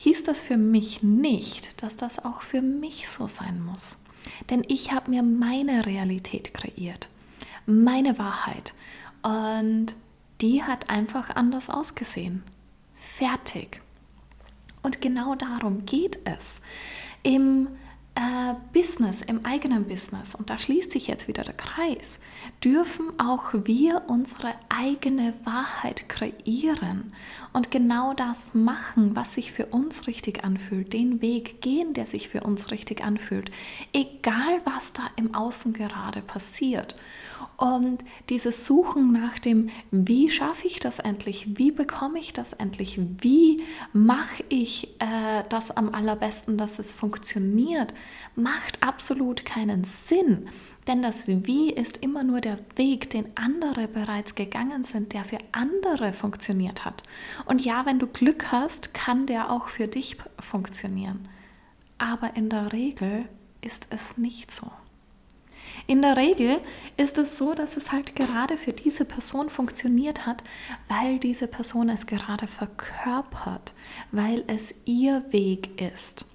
hieß 0.00 0.22
das 0.24 0.40
für 0.40 0.56
mich 0.56 1.02
nicht, 1.02 1.82
dass 1.82 1.94
das 1.94 2.18
auch 2.24 2.40
für 2.40 2.62
mich 2.62 3.06
so 3.08 3.26
sein 3.26 3.62
muss. 3.62 3.98
Denn 4.48 4.64
ich 4.66 4.92
habe 4.92 5.10
mir 5.10 5.22
meine 5.22 5.84
Realität 5.84 6.54
kreiert, 6.54 7.10
meine 7.66 8.18
Wahrheit. 8.18 8.72
Und 9.22 9.94
die 10.40 10.62
hat 10.62 10.88
einfach 10.88 11.36
anders 11.36 11.68
ausgesehen. 11.68 12.42
Fertig. 13.18 13.82
Und 14.82 15.02
genau 15.02 15.34
darum 15.34 15.84
geht 15.84 16.18
es. 16.24 16.62
Im 17.22 17.68
äh, 18.14 18.54
Business, 18.72 19.22
im 19.22 19.44
eigenen 19.44 19.86
Business, 19.86 20.34
und 20.34 20.50
da 20.50 20.58
schließt 20.58 20.92
sich 20.92 21.06
jetzt 21.06 21.28
wieder 21.28 21.44
der 21.44 21.54
Kreis, 21.54 22.18
dürfen 22.62 23.12
auch 23.18 23.52
wir 23.52 24.02
unsere 24.08 24.54
eigene 24.68 25.34
Wahrheit 25.44 26.08
kreieren 26.08 27.12
und 27.52 27.70
genau 27.70 28.14
das 28.14 28.54
machen, 28.54 29.14
was 29.14 29.34
sich 29.34 29.52
für 29.52 29.66
uns 29.66 30.06
richtig 30.06 30.44
anfühlt, 30.44 30.92
den 30.92 31.22
Weg 31.22 31.60
gehen, 31.60 31.94
der 31.94 32.06
sich 32.06 32.28
für 32.28 32.42
uns 32.42 32.70
richtig 32.70 33.04
anfühlt, 33.04 33.50
egal 33.92 34.60
was 34.64 34.92
da 34.92 35.02
im 35.16 35.34
Außen 35.34 35.72
gerade 35.72 36.20
passiert. 36.20 36.96
Und 37.56 38.02
dieses 38.30 38.64
Suchen 38.64 39.12
nach 39.12 39.38
dem, 39.38 39.68
wie 39.90 40.30
schaffe 40.30 40.66
ich 40.66 40.80
das 40.80 40.98
endlich, 40.98 41.58
wie 41.58 41.70
bekomme 41.70 42.18
ich 42.18 42.32
das 42.32 42.54
endlich, 42.54 42.98
wie 43.18 43.62
mache 43.92 44.42
ich 44.48 44.88
äh, 44.98 45.44
das 45.50 45.70
am 45.70 45.94
allerbesten, 45.94 46.56
dass 46.56 46.78
es 46.78 46.94
funktioniert, 46.94 47.92
macht 48.34 48.82
absolut 48.82 49.44
keinen 49.44 49.84
Sinn. 49.84 50.48
Denn 50.86 51.02
das 51.02 51.28
Wie 51.28 51.70
ist 51.70 51.98
immer 51.98 52.24
nur 52.24 52.40
der 52.40 52.58
Weg, 52.76 53.10
den 53.10 53.36
andere 53.36 53.86
bereits 53.86 54.34
gegangen 54.34 54.84
sind, 54.84 55.12
der 55.12 55.24
für 55.24 55.38
andere 55.52 56.12
funktioniert 56.12 56.84
hat. 56.84 57.02
Und 57.44 57.64
ja, 57.64 57.86
wenn 57.86 57.98
du 57.98 58.06
Glück 58.06 58.50
hast, 58.50 58.94
kann 58.94 59.26
der 59.26 59.50
auch 59.50 59.68
für 59.68 59.88
dich 59.88 60.16
funktionieren. 60.38 61.28
Aber 61.98 62.34
in 62.34 62.48
der 62.48 62.72
Regel 62.72 63.26
ist 63.60 63.88
es 63.90 64.16
nicht 64.16 64.50
so. 64.50 64.70
In 65.86 66.02
der 66.02 66.16
Regel 66.16 66.60
ist 66.96 67.18
es 67.18 67.36
so, 67.36 67.54
dass 67.54 67.76
es 67.76 67.92
halt 67.92 68.16
gerade 68.16 68.56
für 68.56 68.72
diese 68.72 69.04
Person 69.04 69.50
funktioniert 69.50 70.26
hat, 70.26 70.42
weil 70.88 71.18
diese 71.18 71.46
Person 71.46 71.88
es 71.88 72.06
gerade 72.06 72.46
verkörpert, 72.46 73.74
weil 74.12 74.44
es 74.46 74.74
ihr 74.84 75.24
Weg 75.30 75.80
ist. 75.80 76.26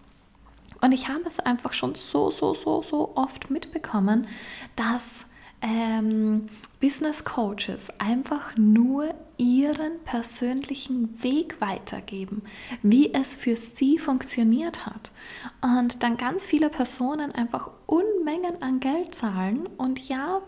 Und 0.86 0.92
ich 0.92 1.08
habe 1.08 1.24
es 1.26 1.40
einfach 1.40 1.74
schon 1.74 1.96
so, 1.96 2.30
so, 2.30 2.54
so, 2.54 2.84
so 2.84 3.14
oft 3.16 3.50
mitbekommen, 3.50 4.28
dass 4.76 5.26
ähm, 5.64 6.48
Business 6.80 7.24
Coaches 7.24 7.88
einfach 7.98 8.56
nur 8.56 9.16
ihren 9.38 10.00
persönlichen 10.04 11.24
Weg 11.24 11.60
weitergeben, 11.60 12.44
wie 12.84 13.12
es 13.16 13.36
für 13.36 13.56
sie 13.56 13.98
funktioniert 13.98 14.86
hat. 14.86 15.12
Und 15.60 16.04
dann 16.04 16.18
ganz 16.18 16.46
viele 16.46 16.70
Personen 16.70 17.32
einfach 17.32 17.72
Unmengen 17.88 18.62
an 18.62 18.80
Geld 18.80 19.16
zahlen. 19.16 19.68
Und 19.80 20.08
ja, 20.08 20.44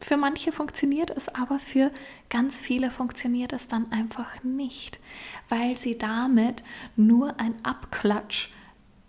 für 0.00 0.16
manche 0.16 0.50
funktioniert 0.50 1.10
es, 1.16 1.28
aber 1.28 1.60
für 1.60 1.92
ganz 2.30 2.58
viele 2.58 2.90
funktioniert 2.90 3.52
es 3.52 3.68
dann 3.68 3.92
einfach 3.92 4.42
nicht, 4.42 4.98
weil 5.48 5.78
sie 5.78 5.96
damit 5.98 6.64
nur 6.96 7.38
ein 7.38 7.54
Abklatsch 7.62 8.48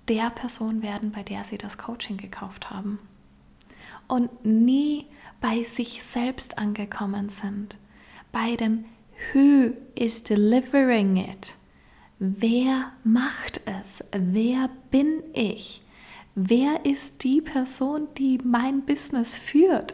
der 0.07 0.29
Person 0.29 0.81
werden, 0.81 1.11
bei 1.11 1.23
der 1.23 1.43
sie 1.43 1.57
das 1.57 1.77
Coaching 1.77 2.17
gekauft 2.17 2.69
haben. 2.69 2.99
Und 4.07 4.45
nie 4.45 5.05
bei 5.41 5.63
sich 5.63 6.03
selbst 6.03 6.57
angekommen 6.57 7.29
sind. 7.29 7.77
Bei 8.31 8.55
dem 8.55 8.85
Who 9.33 9.73
is 9.95 10.23
delivering 10.23 11.17
it? 11.17 11.55
Wer 12.19 12.91
macht 13.03 13.61
es? 13.65 14.03
Wer 14.11 14.69
bin 14.91 15.23
ich? 15.33 15.81
Wer 16.35 16.85
ist 16.85 17.23
die 17.23 17.41
Person, 17.41 18.07
die 18.17 18.39
mein 18.43 18.81
Business 18.81 19.35
führt? 19.35 19.93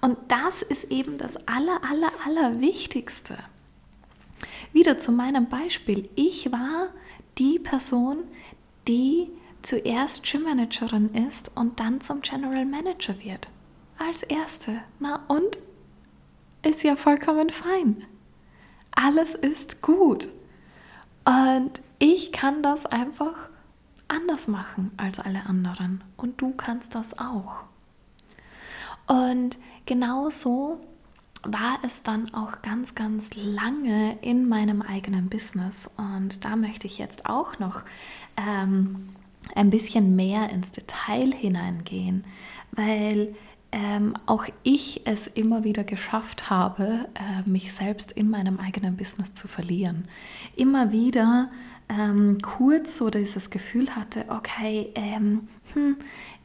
Und 0.00 0.18
das 0.28 0.62
ist 0.62 0.84
eben 0.84 1.18
das 1.18 1.36
aller, 1.46 1.80
aller, 1.84 2.10
aller 2.26 2.60
Wichtigste. 2.60 3.38
Wieder 4.72 4.98
zu 4.98 5.12
meinem 5.12 5.48
Beispiel. 5.48 6.08
Ich 6.14 6.50
war 6.50 6.88
die 7.38 7.58
Person, 7.58 8.24
die 8.86 9.28
zuerst 9.62 10.24
Gym-Managerin 10.24 11.14
ist 11.28 11.50
und 11.56 11.80
dann 11.80 12.00
zum 12.00 12.20
General 12.22 12.64
Manager 12.64 13.18
wird. 13.22 13.48
Als 13.98 14.22
erste. 14.22 14.80
Na 14.98 15.24
und? 15.28 15.58
Ist 16.62 16.82
ja 16.82 16.96
vollkommen 16.96 17.50
fein. 17.50 18.04
Alles 18.92 19.34
ist 19.34 19.82
gut. 19.82 20.28
Und 21.24 21.82
ich 21.98 22.32
kann 22.32 22.62
das 22.62 22.86
einfach 22.86 23.48
anders 24.08 24.48
machen 24.48 24.90
als 24.96 25.20
alle 25.20 25.46
anderen. 25.46 26.02
Und 26.16 26.40
du 26.40 26.52
kannst 26.52 26.94
das 26.94 27.18
auch. 27.18 27.64
Und 29.06 29.58
genauso 29.86 30.80
war 31.42 31.78
es 31.82 32.02
dann 32.02 32.32
auch 32.34 32.62
ganz, 32.62 32.94
ganz 32.94 33.30
lange 33.34 34.18
in 34.22 34.48
meinem 34.48 34.82
eigenen 34.82 35.28
Business. 35.28 35.90
Und 35.96 36.44
da 36.44 36.56
möchte 36.56 36.86
ich 36.86 36.98
jetzt 36.98 37.26
auch 37.26 37.58
noch 37.58 37.82
ähm, 38.36 39.08
ein 39.54 39.70
bisschen 39.70 40.16
mehr 40.16 40.50
ins 40.50 40.72
Detail 40.72 41.32
hineingehen, 41.32 42.24
weil 42.72 43.34
ähm, 43.70 44.14
auch 44.26 44.46
ich 44.62 45.02
es 45.06 45.26
immer 45.26 45.62
wieder 45.64 45.84
geschafft 45.84 46.48
habe, 46.48 47.06
äh, 47.14 47.48
mich 47.48 47.72
selbst 47.72 48.12
in 48.12 48.30
meinem 48.30 48.58
eigenen 48.58 48.96
Business 48.96 49.34
zu 49.34 49.46
verlieren. 49.46 50.08
Immer 50.56 50.90
wieder 50.90 51.50
ähm, 51.88 52.38
kurz 52.40 52.96
so 52.96 53.10
dieses 53.10 53.50
Gefühl 53.50 53.94
hatte, 53.94 54.24
okay, 54.28 54.90
ähm, 54.94 55.48
hm, 55.74 55.96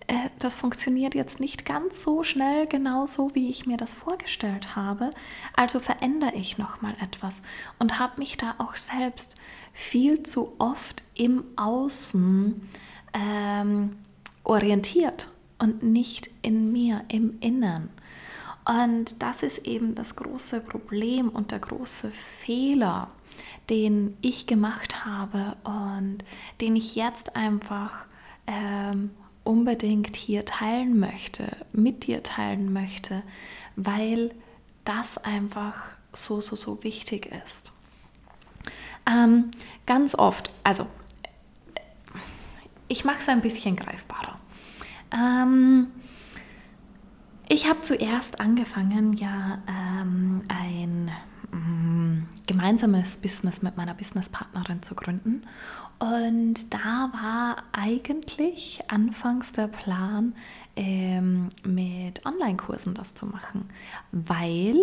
äh, 0.08 0.30
das 0.40 0.56
funktioniert 0.56 1.16
jetzt 1.16 1.40
nicht 1.40 1.66
ganz 1.66 2.04
so 2.04 2.24
schnell, 2.24 2.68
genauso 2.68 3.34
wie 3.36 3.50
ich 3.50 3.66
mir 3.66 3.78
das 3.78 3.94
vorgestellt 3.94 4.76
habe. 4.76 5.12
Also 5.54 5.80
verändere 5.80 6.34
ich 6.36 6.58
noch 6.58 6.82
mal 6.82 6.96
etwas 7.02 7.42
und 7.80 8.00
habe 8.00 8.20
mich 8.20 8.38
da 8.38 8.56
auch 8.58 8.76
selbst 8.76 9.36
viel 9.72 10.24
zu 10.24 10.56
oft 10.60 11.04
im 11.16 11.44
Außen 11.56 12.70
ähm, 13.14 13.96
orientiert 14.44 15.28
und 15.60 15.84
nicht 15.84 16.30
in 16.42 16.72
mir, 16.72 17.04
im 17.08 17.40
Innern. 17.40 17.90
Und 18.66 19.22
das 19.22 19.44
ist 19.44 19.60
eben 19.60 19.96
das 19.96 20.16
große 20.16 20.62
Problem 20.62 21.30
und 21.30 21.52
der 21.52 21.60
große 21.60 22.12
Fehler, 22.40 23.10
den 23.70 24.18
ich 24.22 24.48
gemacht 24.48 25.06
habe 25.06 25.56
und 25.64 26.20
den 26.62 26.76
ich 26.76 26.96
jetzt 26.96 27.36
einfach 27.36 28.06
ähm, 28.48 29.12
unbedingt 29.44 30.16
hier 30.16 30.46
teilen 30.46 31.00
möchte, 31.00 31.58
mit 31.74 32.08
dir 32.08 32.24
teilen 32.24 32.72
möchte, 32.72 33.24
weil 33.76 34.32
das 34.86 35.18
einfach 35.18 35.76
so, 36.14 36.42
so, 36.42 36.56
so 36.56 36.84
wichtig 36.84 37.32
ist. 37.46 37.72
Ähm, 39.06 39.52
ganz 39.86 40.16
oft, 40.16 40.50
also 40.64 40.88
ich 42.94 43.04
mache 43.06 43.18
es 43.20 43.28
ein 43.28 43.42
bisschen 43.42 43.76
greifbarer. 43.76 44.36
Ähm, 45.12 45.88
ich 47.50 47.68
habe 47.68 47.82
zuerst 47.82 48.40
angefangen, 48.40 49.14
ja, 49.14 49.64
ähm, 49.68 50.44
ein 50.48 51.12
ähm, 51.52 52.28
gemeinsames 52.46 53.18
Business 53.18 53.64
mit 53.64 53.78
meiner 53.78 53.96
Businesspartnerin 53.96 54.84
zu 54.84 54.94
gründen. 54.94 55.42
Und 55.98 56.72
da 56.72 57.10
war 57.14 57.64
eigentlich 57.72 58.82
anfangs 58.90 59.52
der 59.54 59.68
Plan, 59.70 60.36
ähm, 60.76 61.50
mit 61.66 62.24
Online-Kursen 62.28 62.94
das 62.94 63.16
zu 63.16 63.26
machen, 63.26 63.66
weil 64.12 64.76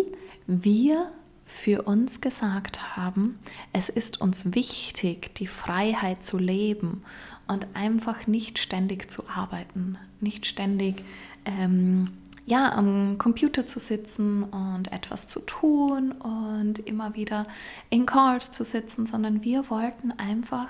wir 0.47 1.11
für 1.45 1.83
uns 1.83 2.21
gesagt 2.21 2.97
haben, 2.97 3.37
es 3.73 3.89
ist 3.89 4.19
uns 4.19 4.53
wichtig, 4.53 5.35
die 5.35 5.47
Freiheit 5.47 6.23
zu 6.23 6.37
leben 6.37 7.03
und 7.51 7.67
einfach 7.73 8.27
nicht 8.27 8.59
ständig 8.59 9.11
zu 9.11 9.27
arbeiten, 9.27 9.97
nicht 10.21 10.45
ständig 10.45 11.03
ähm, 11.45 12.11
ja, 12.45 12.71
am 12.71 13.17
Computer 13.17 13.67
zu 13.67 13.79
sitzen 13.79 14.43
und 14.43 14.91
etwas 14.91 15.27
zu 15.27 15.41
tun 15.41 16.13
und 16.13 16.79
immer 16.79 17.13
wieder 17.15 17.45
in 17.89 18.05
Calls 18.05 18.51
zu 18.51 18.63
sitzen, 18.63 19.05
sondern 19.05 19.43
wir 19.43 19.69
wollten 19.69 20.11
einfach 20.11 20.67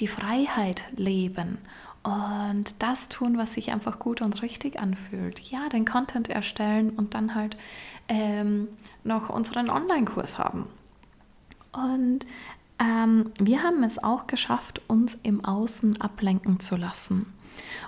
die 0.00 0.08
Freiheit 0.08 0.84
leben 0.96 1.58
und 2.02 2.82
das 2.82 3.08
tun, 3.08 3.38
was 3.38 3.54
sich 3.54 3.72
einfach 3.72 3.98
gut 3.98 4.20
und 4.20 4.42
richtig 4.42 4.78
anfühlt. 4.78 5.40
Ja, 5.40 5.68
den 5.70 5.86
Content 5.86 6.28
erstellen 6.28 6.90
und 6.90 7.14
dann 7.14 7.34
halt 7.34 7.56
ähm, 8.08 8.68
noch 9.02 9.30
unseren 9.30 9.70
Online-Kurs 9.70 10.38
haben. 10.38 10.66
Und 11.72 12.26
ähm, 12.78 13.32
wir 13.38 13.62
haben 13.62 13.82
es 13.82 14.02
auch 14.02 14.26
geschafft, 14.26 14.82
uns 14.86 15.18
im 15.22 15.44
Außen 15.44 16.00
ablenken 16.00 16.60
zu 16.60 16.76
lassen 16.76 17.32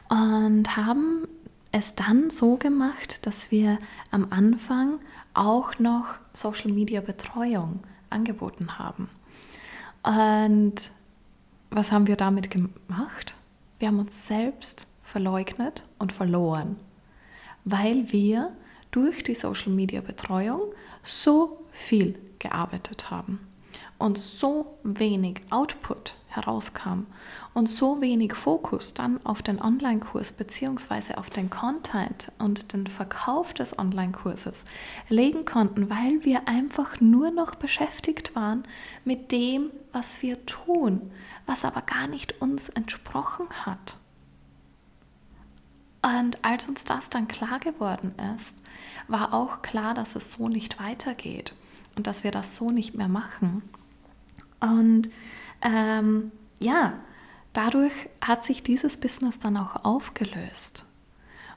und 0.08 0.76
haben 0.76 1.28
es 1.72 1.94
dann 1.94 2.30
so 2.30 2.56
gemacht, 2.56 3.26
dass 3.26 3.50
wir 3.50 3.78
am 4.10 4.26
Anfang 4.30 4.98
auch 5.34 5.78
noch 5.78 6.14
Social 6.32 6.72
Media 6.72 7.00
Betreuung 7.00 7.80
angeboten 8.10 8.78
haben. 8.78 9.08
Und 10.02 10.90
was 11.70 11.92
haben 11.92 12.08
wir 12.08 12.16
damit 12.16 12.50
gemacht? 12.50 13.34
Wir 13.78 13.88
haben 13.88 14.00
uns 14.00 14.26
selbst 14.26 14.88
verleugnet 15.04 15.84
und 15.98 16.12
verloren, 16.12 16.76
weil 17.64 18.10
wir 18.12 18.52
durch 18.90 19.22
die 19.22 19.34
Social 19.34 19.72
Media 19.72 20.00
Betreuung 20.00 20.60
so 21.04 21.64
viel 21.70 22.18
gearbeitet 22.40 23.10
haben 23.10 23.38
und 24.00 24.18
so 24.18 24.78
wenig 24.82 25.42
Output 25.50 26.14
herauskam 26.28 27.06
und 27.54 27.68
so 27.68 28.00
wenig 28.00 28.34
Fokus 28.34 28.94
dann 28.94 29.24
auf 29.26 29.42
den 29.42 29.60
Online-Kurs 29.60 30.32
bzw. 30.32 31.14
auf 31.14 31.28
den 31.28 31.50
Content 31.50 32.30
und 32.38 32.72
den 32.72 32.86
Verkauf 32.86 33.52
des 33.52 33.78
Online-Kurses 33.78 34.56
legen 35.08 35.44
konnten, 35.44 35.90
weil 35.90 36.24
wir 36.24 36.48
einfach 36.48 37.00
nur 37.00 37.30
noch 37.30 37.56
beschäftigt 37.56 38.34
waren 38.34 38.64
mit 39.04 39.32
dem, 39.32 39.70
was 39.92 40.22
wir 40.22 40.46
tun, 40.46 41.10
was 41.46 41.64
aber 41.64 41.82
gar 41.82 42.06
nicht 42.06 42.40
uns 42.40 42.68
entsprochen 42.68 43.48
hat. 43.64 43.96
Und 46.02 46.42
als 46.42 46.66
uns 46.66 46.84
das 46.84 47.10
dann 47.10 47.28
klar 47.28 47.58
geworden 47.58 48.14
ist, 48.36 48.54
war 49.08 49.34
auch 49.34 49.60
klar, 49.60 49.92
dass 49.92 50.16
es 50.16 50.32
so 50.32 50.48
nicht 50.48 50.80
weitergeht 50.80 51.52
und 51.96 52.06
dass 52.06 52.24
wir 52.24 52.30
das 52.30 52.56
so 52.56 52.70
nicht 52.70 52.94
mehr 52.94 53.08
machen. 53.08 53.62
Und 54.60 55.10
ähm, 55.62 56.32
ja, 56.60 56.94
dadurch 57.52 57.92
hat 58.20 58.44
sich 58.44 58.62
dieses 58.62 58.98
Business 58.98 59.38
dann 59.38 59.56
auch 59.56 59.84
aufgelöst. 59.84 60.84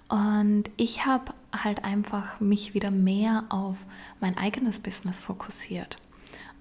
Und 0.10 0.66
ich 0.78 1.06
habe 1.06 1.34
halt 1.52 1.84
einfach 1.84 2.40
mich 2.40 2.74
wieder 2.74 2.92
mehr 2.92 3.46
auf 3.50 3.78
mein 4.20 4.38
eigenes 4.38 4.80
Business 4.80 5.20
fokussiert 5.20 5.98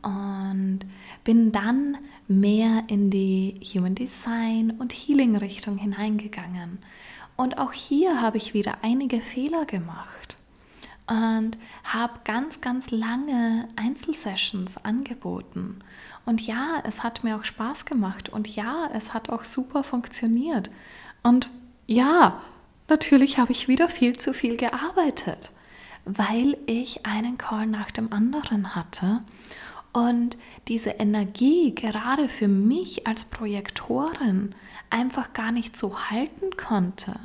und 0.03 0.81
bin 1.25 1.53
dann 1.53 1.97
mehr 2.29 2.85
in 2.89 3.11
die 3.11 3.61
Human 3.75 3.95
Design 3.95 4.73
und 4.79 4.93
Healing 4.93 5.37
Richtung 5.37 5.77
hineingegangen. 5.77 6.79
Und 7.37 7.59
auch 7.59 7.73
hier 7.73 8.21
habe 8.21 8.37
ich 8.37 8.55
wieder 8.55 8.79
einige 8.83 9.21
Fehler 9.21 9.65
gemacht 9.65 10.37
und 11.13 11.59
habe 11.85 12.21
ganz, 12.25 12.63
ganz 12.63 12.91
lange 12.91 13.69
Einzelsessions 13.77 14.83
angeboten. 14.83 15.81
Und 16.25 16.41
ja, 16.41 16.81
es 16.85 17.03
hat 17.03 17.23
mir 17.23 17.37
auch 17.37 17.45
Spaß 17.45 17.85
gemacht 17.85 18.31
und 18.31 18.49
ja, 18.49 18.89
es 18.95 19.13
hat 19.13 19.29
auch 19.29 19.45
super 19.45 19.85
funktioniert. 19.85 20.71
Und 21.23 21.51
ja, 21.87 22.41
natürlich 22.89 23.37
habe 23.37 23.53
ich 23.53 23.69
wieder 23.69 23.91
viel 23.91 24.19
zu 24.19 24.33
viel 24.33 24.57
gearbeitet, 24.57 25.51
weil 26.07 26.57
ich 26.67 27.05
einen 27.05 27.37
Call 27.37 27.67
nach 27.67 27.91
dem 27.91 28.11
anderen 28.11 28.75
hatte 28.75 29.23
und 29.93 30.39
diese 30.69 30.91
Energie 30.91 31.75
gerade 31.75 32.31
für 32.31 32.49
mich 32.49 33.07
als 33.07 33.27
Projektorin 33.27 34.55
einfach 34.89 35.35
gar 35.35 35.53
nicht 35.53 35.77
so 35.77 35.99
halten 36.09 36.57
konnte. 36.57 37.17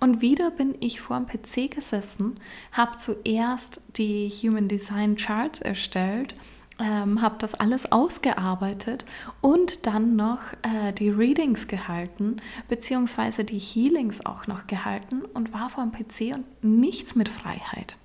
Und 0.00 0.20
wieder 0.20 0.50
bin 0.50 0.76
ich 0.80 1.00
vor 1.00 1.18
dem 1.18 1.26
PC 1.26 1.70
gesessen, 1.74 2.38
habe 2.72 2.98
zuerst 2.98 3.80
die 3.96 4.28
Human 4.28 4.68
Design 4.68 5.16
Charts 5.16 5.60
erstellt, 5.60 6.36
ähm, 6.78 7.20
habe 7.20 7.36
das 7.38 7.54
alles 7.54 7.90
ausgearbeitet 7.90 9.04
und 9.40 9.86
dann 9.86 10.14
noch 10.14 10.38
äh, 10.62 10.92
die 10.92 11.10
Readings 11.10 11.66
gehalten, 11.66 12.40
beziehungsweise 12.68 13.44
die 13.44 13.58
Healings 13.58 14.24
auch 14.24 14.46
noch 14.46 14.68
gehalten 14.68 15.22
und 15.22 15.52
war 15.52 15.70
vor 15.70 15.84
dem 15.84 15.92
PC 15.92 16.34
und 16.34 16.46
nichts 16.62 17.16
mit 17.16 17.28
Freiheit. 17.28 17.96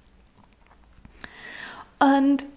Und 2.00 2.48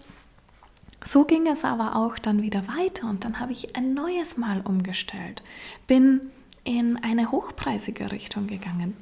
so 1.05 1.25
ging 1.25 1.47
es 1.47 1.63
aber 1.63 1.95
auch 1.95 2.19
dann 2.19 2.43
wieder 2.43 2.67
weiter 2.67 3.09
und 3.09 3.25
dann 3.25 3.39
habe 3.39 3.53
ich 3.53 3.77
ein 3.77 3.93
neues 3.93 4.39
Mal 4.39 4.63
umgestellt, 4.63 5.43
bin 5.87 6.21
in 6.65 6.97
eine 6.97 7.31
hochpreisige 7.31 8.11
Richtung 8.11 8.47
gegangen. 8.47 8.97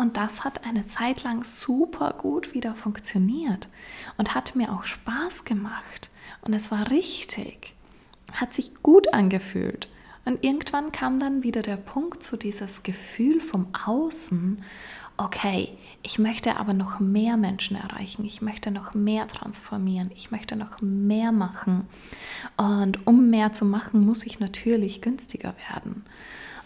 Und 0.00 0.16
das 0.16 0.44
hat 0.44 0.64
eine 0.64 0.86
Zeit 0.86 1.24
lang 1.24 1.44
super 1.44 2.14
gut 2.16 2.54
wieder 2.54 2.74
funktioniert 2.74 3.68
und 4.16 4.34
hat 4.34 4.56
mir 4.56 4.72
auch 4.72 4.86
Spaß 4.86 5.44
gemacht. 5.44 6.08
Und 6.40 6.54
es 6.54 6.70
war 6.70 6.90
richtig, 6.90 7.74
hat 8.32 8.54
sich 8.54 8.72
gut 8.82 9.12
angefühlt. 9.12 9.88
Und 10.24 10.42
irgendwann 10.42 10.90
kam 10.90 11.18
dann 11.18 11.42
wieder 11.42 11.60
der 11.60 11.76
Punkt 11.76 12.22
zu 12.22 12.38
dieses 12.38 12.82
Gefühl 12.82 13.42
vom 13.42 13.66
Außen, 13.84 14.64
okay, 15.18 15.76
ich 16.02 16.18
möchte 16.18 16.56
aber 16.56 16.72
noch 16.72 16.98
mehr 16.98 17.36
Menschen 17.36 17.76
erreichen, 17.76 18.24
ich 18.24 18.40
möchte 18.40 18.70
noch 18.70 18.94
mehr 18.94 19.28
transformieren, 19.28 20.10
ich 20.14 20.30
möchte 20.30 20.56
noch 20.56 20.80
mehr 20.80 21.30
machen. 21.30 21.86
Und 22.56 23.06
um 23.06 23.28
mehr 23.28 23.52
zu 23.52 23.66
machen, 23.66 24.06
muss 24.06 24.24
ich 24.24 24.40
natürlich 24.40 25.02
günstiger 25.02 25.54
werden. 25.68 26.06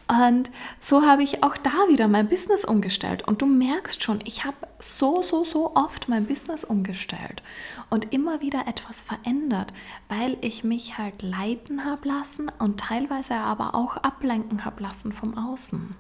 Und 0.06 0.50
so 0.82 1.02
habe 1.02 1.22
ich 1.22 1.42
auch 1.42 1.56
da 1.56 1.88
wieder 1.88 2.08
mein 2.08 2.28
Business 2.28 2.64
umgestellt. 2.64 3.26
Und 3.26 3.40
du 3.40 3.46
merkst 3.46 4.02
schon, 4.02 4.20
ich 4.24 4.44
habe 4.44 4.56
so, 4.78 5.22
so, 5.22 5.44
so 5.44 5.74
oft 5.74 6.08
mein 6.08 6.26
Business 6.26 6.62
umgestellt 6.62 7.42
und 7.88 8.12
immer 8.12 8.42
wieder 8.42 8.66
etwas 8.66 9.02
verändert, 9.02 9.72
weil 10.08 10.36
ich 10.42 10.62
mich 10.62 10.98
halt 10.98 11.22
leiten 11.22 11.86
habe 11.86 12.06
lassen 12.06 12.50
und 12.58 12.80
teilweise 12.80 13.34
aber 13.34 13.74
auch 13.74 13.96
ablenken 13.96 14.64
habe 14.66 14.82
lassen 14.82 15.12
vom 15.12 15.38
Außen. 15.38 15.96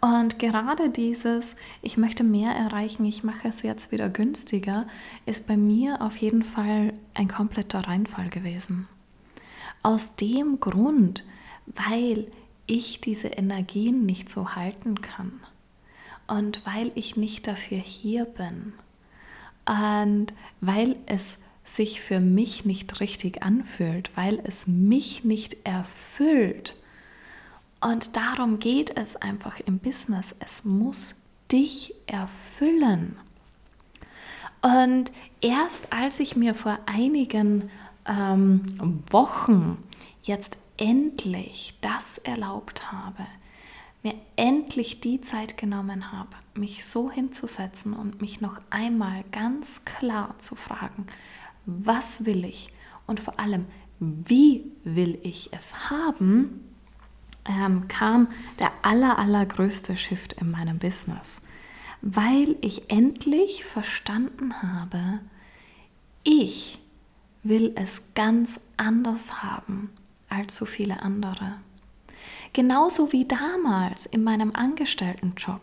Und 0.00 0.38
gerade 0.38 0.88
dieses, 0.88 1.56
ich 1.82 1.96
möchte 1.96 2.24
mehr 2.24 2.52
erreichen, 2.54 3.04
ich 3.04 3.24
mache 3.24 3.48
es 3.48 3.62
jetzt 3.62 3.92
wieder 3.92 4.08
günstiger, 4.08 4.86
ist 5.26 5.46
bei 5.46 5.56
mir 5.56 6.00
auf 6.00 6.16
jeden 6.16 6.44
Fall 6.44 6.92
ein 7.14 7.28
kompletter 7.28 7.80
Reinfall 7.80 8.28
gewesen. 8.28 8.88
Aus 9.82 10.16
dem 10.16 10.60
Grund, 10.60 11.24
weil 11.66 12.28
ich 12.72 13.00
diese 13.00 13.28
Energien 13.28 14.06
nicht 14.06 14.30
so 14.30 14.54
halten 14.54 15.02
kann 15.02 15.40
und 16.26 16.64
weil 16.64 16.90
ich 16.94 17.16
nicht 17.16 17.46
dafür 17.46 17.78
hier 17.78 18.24
bin 18.24 18.72
und 19.66 20.32
weil 20.62 20.96
es 21.06 21.36
sich 21.64 22.00
für 22.00 22.20
mich 22.20 22.64
nicht 22.64 23.00
richtig 23.00 23.42
anfühlt, 23.42 24.10
weil 24.16 24.40
es 24.44 24.66
mich 24.66 25.22
nicht 25.22 25.66
erfüllt 25.66 26.76
und 27.82 28.16
darum 28.16 28.60
geht 28.60 28.96
es 28.96 29.16
einfach 29.16 29.58
im 29.60 29.78
Business. 29.78 30.36
Es 30.38 30.64
muss 30.64 31.16
dich 31.50 31.94
erfüllen. 32.06 33.16
Und 34.62 35.10
erst 35.40 35.92
als 35.92 36.20
ich 36.20 36.36
mir 36.36 36.54
vor 36.54 36.78
einigen 36.86 37.70
ähm, 38.06 38.62
Wochen 39.10 39.82
jetzt 40.22 40.58
endlich 40.82 41.78
das 41.80 42.18
erlaubt 42.24 42.90
habe, 42.90 43.24
mir 44.02 44.14
endlich 44.34 45.00
die 45.00 45.20
Zeit 45.20 45.56
genommen 45.56 46.10
habe, 46.10 46.30
mich 46.54 46.84
so 46.84 47.08
hinzusetzen 47.08 47.94
und 47.94 48.20
mich 48.20 48.40
noch 48.40 48.60
einmal 48.68 49.22
ganz 49.30 49.84
klar 49.84 50.34
zu 50.40 50.56
fragen, 50.56 51.06
was 51.66 52.24
will 52.26 52.44
ich? 52.44 52.72
Und 53.06 53.20
vor 53.20 53.38
allem, 53.38 53.66
wie 54.00 54.72
will 54.82 55.20
ich 55.22 55.50
es 55.52 55.88
haben, 55.88 56.60
ähm, 57.44 57.86
kam 57.86 58.26
der 58.58 58.72
aller, 58.82 59.20
allergrößte 59.20 59.96
Shift 59.96 60.32
in 60.32 60.50
meinem 60.50 60.80
Business, 60.80 61.36
weil 62.00 62.56
ich 62.60 62.90
endlich 62.90 63.64
verstanden 63.64 64.60
habe, 64.62 65.20
ich 66.24 66.80
will 67.44 67.72
es 67.76 68.02
ganz 68.14 68.58
anders 68.76 69.44
haben 69.44 69.90
so 70.50 70.64
viele 70.64 71.02
andere. 71.02 71.54
Genauso 72.52 73.12
wie 73.12 73.26
damals 73.26 74.06
in 74.06 74.24
meinem 74.24 74.54
Angestelltenjob 74.54 75.60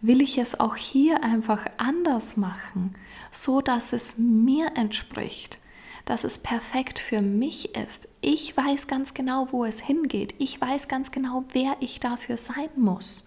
will 0.00 0.20
ich 0.20 0.38
es 0.38 0.58
auch 0.58 0.76
hier 0.76 1.22
einfach 1.24 1.66
anders 1.78 2.36
machen, 2.36 2.94
so 3.30 3.60
dass 3.60 3.92
es 3.92 4.18
mir 4.18 4.72
entspricht, 4.74 5.58
dass 6.04 6.24
es 6.24 6.38
perfekt 6.38 6.98
für 6.98 7.22
mich 7.22 7.74
ist. 7.74 8.08
Ich 8.20 8.56
weiß 8.56 8.86
ganz 8.86 9.14
genau, 9.14 9.48
wo 9.50 9.64
es 9.64 9.80
hingeht. 9.80 10.34
Ich 10.38 10.60
weiß 10.60 10.88
ganz 10.88 11.10
genau, 11.10 11.44
wer 11.52 11.76
ich 11.80 11.98
dafür 11.98 12.36
sein 12.36 12.68
muss. 12.76 13.26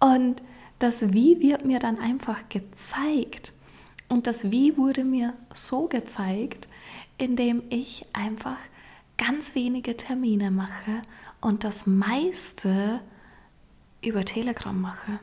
Und 0.00 0.42
das 0.78 1.12
Wie 1.12 1.40
wird 1.40 1.64
mir 1.64 1.78
dann 1.78 1.98
einfach 1.98 2.48
gezeigt. 2.48 3.52
Und 4.08 4.26
das 4.26 4.50
Wie 4.50 4.76
wurde 4.76 5.04
mir 5.04 5.34
so 5.54 5.86
gezeigt, 5.86 6.68
indem 7.16 7.62
ich 7.70 8.04
einfach 8.12 8.58
ganz 9.18 9.54
wenige 9.54 9.96
Termine 9.96 10.50
mache 10.50 11.02
und 11.40 11.64
das 11.64 11.86
meiste 11.86 13.00
über 14.02 14.24
Telegram 14.24 14.78
mache. 14.78 15.18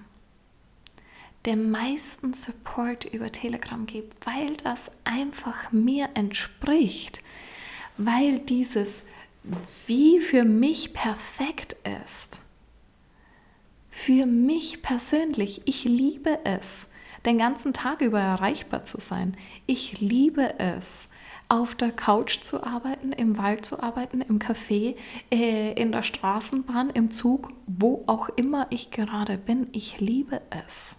Den 1.46 1.72
meisten 1.72 2.34
Support 2.34 3.06
über 3.06 3.32
Telegram 3.32 3.86
gebe, 3.86 4.10
weil 4.24 4.54
das 4.58 4.92
einfach 5.04 5.72
mir 5.72 6.10
entspricht, 6.14 7.22
weil 7.98 8.40
dieses 8.40 9.04
wie 9.88 10.20
für 10.20 10.44
mich 10.44 10.94
perfekt 10.94 11.76
ist. 12.04 12.44
Für 13.90 14.26
mich 14.26 14.82
persönlich, 14.82 15.64
ich 15.66 15.84
liebe 15.84 16.40
es, 16.44 16.66
den 17.26 17.38
ganzen 17.38 17.74
Tag 17.74 18.02
über 18.02 18.20
erreichbar 18.20 18.86
zu 18.86 19.00
sein. 19.00 19.36
Ich 19.66 20.00
liebe 20.00 20.60
es, 20.60 21.08
auf 21.52 21.76
der 21.76 21.92
Couch 21.92 22.40
zu 22.44 22.64
arbeiten, 22.64 23.12
im 23.12 23.38
Wald 23.38 23.66
zu 23.66 23.84
arbeiten, 23.84 24.22
im 24.22 24.40
Café, 24.40 24.96
äh, 25.30 25.74
in 25.74 25.92
der 25.92 26.02
Straßenbahn, 26.02 26.92
im 26.92 27.12
Zug, 27.12 27.52
wo 27.68 28.06
auch 28.08 28.30
immer 28.30 28.68
ich 28.70 28.90
gerade 28.90 29.38
bin. 29.38 29.68
Ich 29.74 30.00
liebe 30.00 30.42
es. 30.50 30.96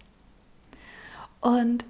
Und 1.41 1.85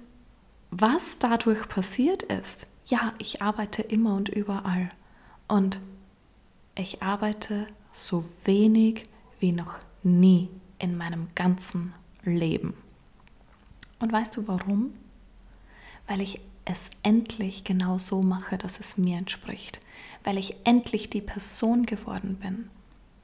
was 0.70 1.18
dadurch 1.18 1.68
passiert 1.68 2.22
ist, 2.22 2.66
ja, 2.86 3.12
ich 3.18 3.42
arbeite 3.42 3.82
immer 3.82 4.14
und 4.14 4.30
überall. 4.30 4.90
Und 5.46 5.78
ich 6.74 7.02
arbeite 7.02 7.66
so 7.92 8.24
wenig 8.46 9.04
wie 9.40 9.52
noch 9.52 9.74
nie 10.02 10.48
in 10.78 10.96
meinem 10.96 11.28
ganzen 11.34 11.92
Leben. 12.22 12.72
Und 14.00 14.10
weißt 14.10 14.38
du 14.38 14.48
warum? 14.48 14.94
Weil 16.06 16.20
ich 16.20 16.40
es 16.64 16.78
endlich 17.02 17.64
genau 17.64 17.98
so 17.98 18.22
mache, 18.22 18.58
dass 18.58 18.80
es 18.80 18.96
mir 18.96 19.18
entspricht, 19.18 19.80
weil 20.22 20.38
ich 20.38 20.56
endlich 20.64 21.10
die 21.10 21.20
Person 21.20 21.86
geworden 21.86 22.36
bin, 22.36 22.70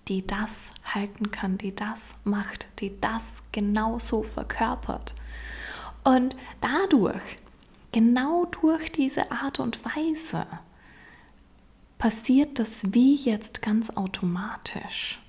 die 0.08 0.26
das 0.26 0.50
halten 0.84 1.30
kann, 1.30 1.58
die 1.58 1.74
das 1.74 2.14
macht, 2.24 2.68
die 2.80 2.92
das 3.00 3.34
genau 3.52 3.98
so 3.98 4.22
verkörpert. 4.22 5.14
Und 6.04 6.36
dadurch, 6.60 7.22
genau 7.92 8.46
durch 8.46 8.92
diese 8.92 9.30
Art 9.30 9.60
und 9.60 9.78
Weise, 9.84 10.46
passiert 11.98 12.58
das 12.58 12.92
wie 12.92 13.14
jetzt 13.14 13.62
ganz 13.62 13.90
automatisch. 13.90 15.20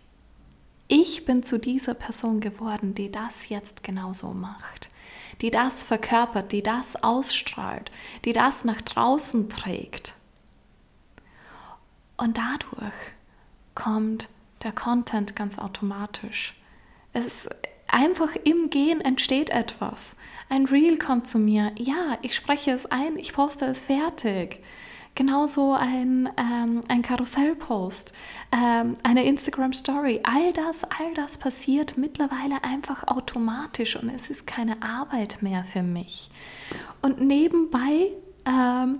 Ich 0.87 1.25
bin 1.25 1.43
zu 1.43 1.59
dieser 1.59 1.93
Person 1.93 2.41
geworden, 2.41 2.95
die 2.95 3.11
das 3.11 3.49
jetzt 3.49 3.83
genauso 3.83 4.33
macht 4.33 4.89
die 5.39 5.51
das 5.51 5.83
verkörpert, 5.83 6.51
die 6.51 6.63
das 6.63 7.01
ausstrahlt, 7.01 7.91
die 8.25 8.33
das 8.33 8.65
nach 8.65 8.81
draußen 8.81 9.49
trägt. 9.49 10.15
Und 12.17 12.37
dadurch 12.37 12.93
kommt 13.73 14.27
der 14.63 14.71
Content 14.71 15.35
ganz 15.35 15.57
automatisch. 15.57 16.55
Es 17.13 17.25
ist 17.25 17.49
einfach 17.87 18.35
im 18.43 18.69
Gehen 18.69 19.01
entsteht 19.01 19.49
etwas. 19.49 20.15
Ein 20.49 20.65
Reel 20.65 20.97
kommt 20.97 21.27
zu 21.27 21.39
mir. 21.39 21.71
Ja, 21.77 22.17
ich 22.21 22.35
spreche 22.35 22.71
es 22.71 22.85
ein, 22.85 23.17
ich 23.17 23.33
poste 23.33 23.65
es 23.65 23.81
fertig. 23.81 24.59
Genauso 25.13 25.73
ein, 25.73 26.29
ähm, 26.37 26.81
ein 26.87 27.01
Karussellpost, 27.01 28.13
ähm, 28.53 28.95
eine 29.03 29.25
Instagram-Story. 29.25 30.21
All 30.23 30.53
das, 30.53 30.83
all 30.85 31.13
das 31.15 31.37
passiert 31.37 31.97
mittlerweile 31.97 32.63
einfach 32.63 33.07
automatisch 33.07 33.97
und 33.97 34.09
es 34.09 34.29
ist 34.29 34.47
keine 34.47 34.81
Arbeit 34.81 35.41
mehr 35.41 35.65
für 35.65 35.83
mich. 35.83 36.29
Und 37.01 37.19
nebenbei, 37.19 38.11
ähm, 38.47 38.99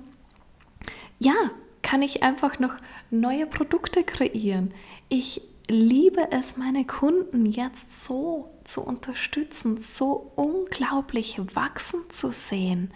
ja, 1.19 1.34
kann 1.82 2.02
ich 2.02 2.24
einfach 2.24 2.60
noch 2.60 2.74
neue 3.10 3.45
Produkte 3.45 4.04
kreieren. 4.04 4.74
Ich 5.08 5.41
liebe 5.69 6.32
es, 6.32 6.58
meine 6.58 6.86
Kunden 6.86 7.45
jetzt 7.45 8.04
so 8.04 8.52
zu 8.65 8.82
unterstützen, 8.82 9.78
so 9.78 10.32
unglaublich 10.36 11.39
wachsen 11.56 12.02
zu 12.10 12.32
sehen. 12.32 12.93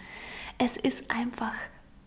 Es 0.58 0.76
ist 0.76 1.10
einfach 1.10 1.54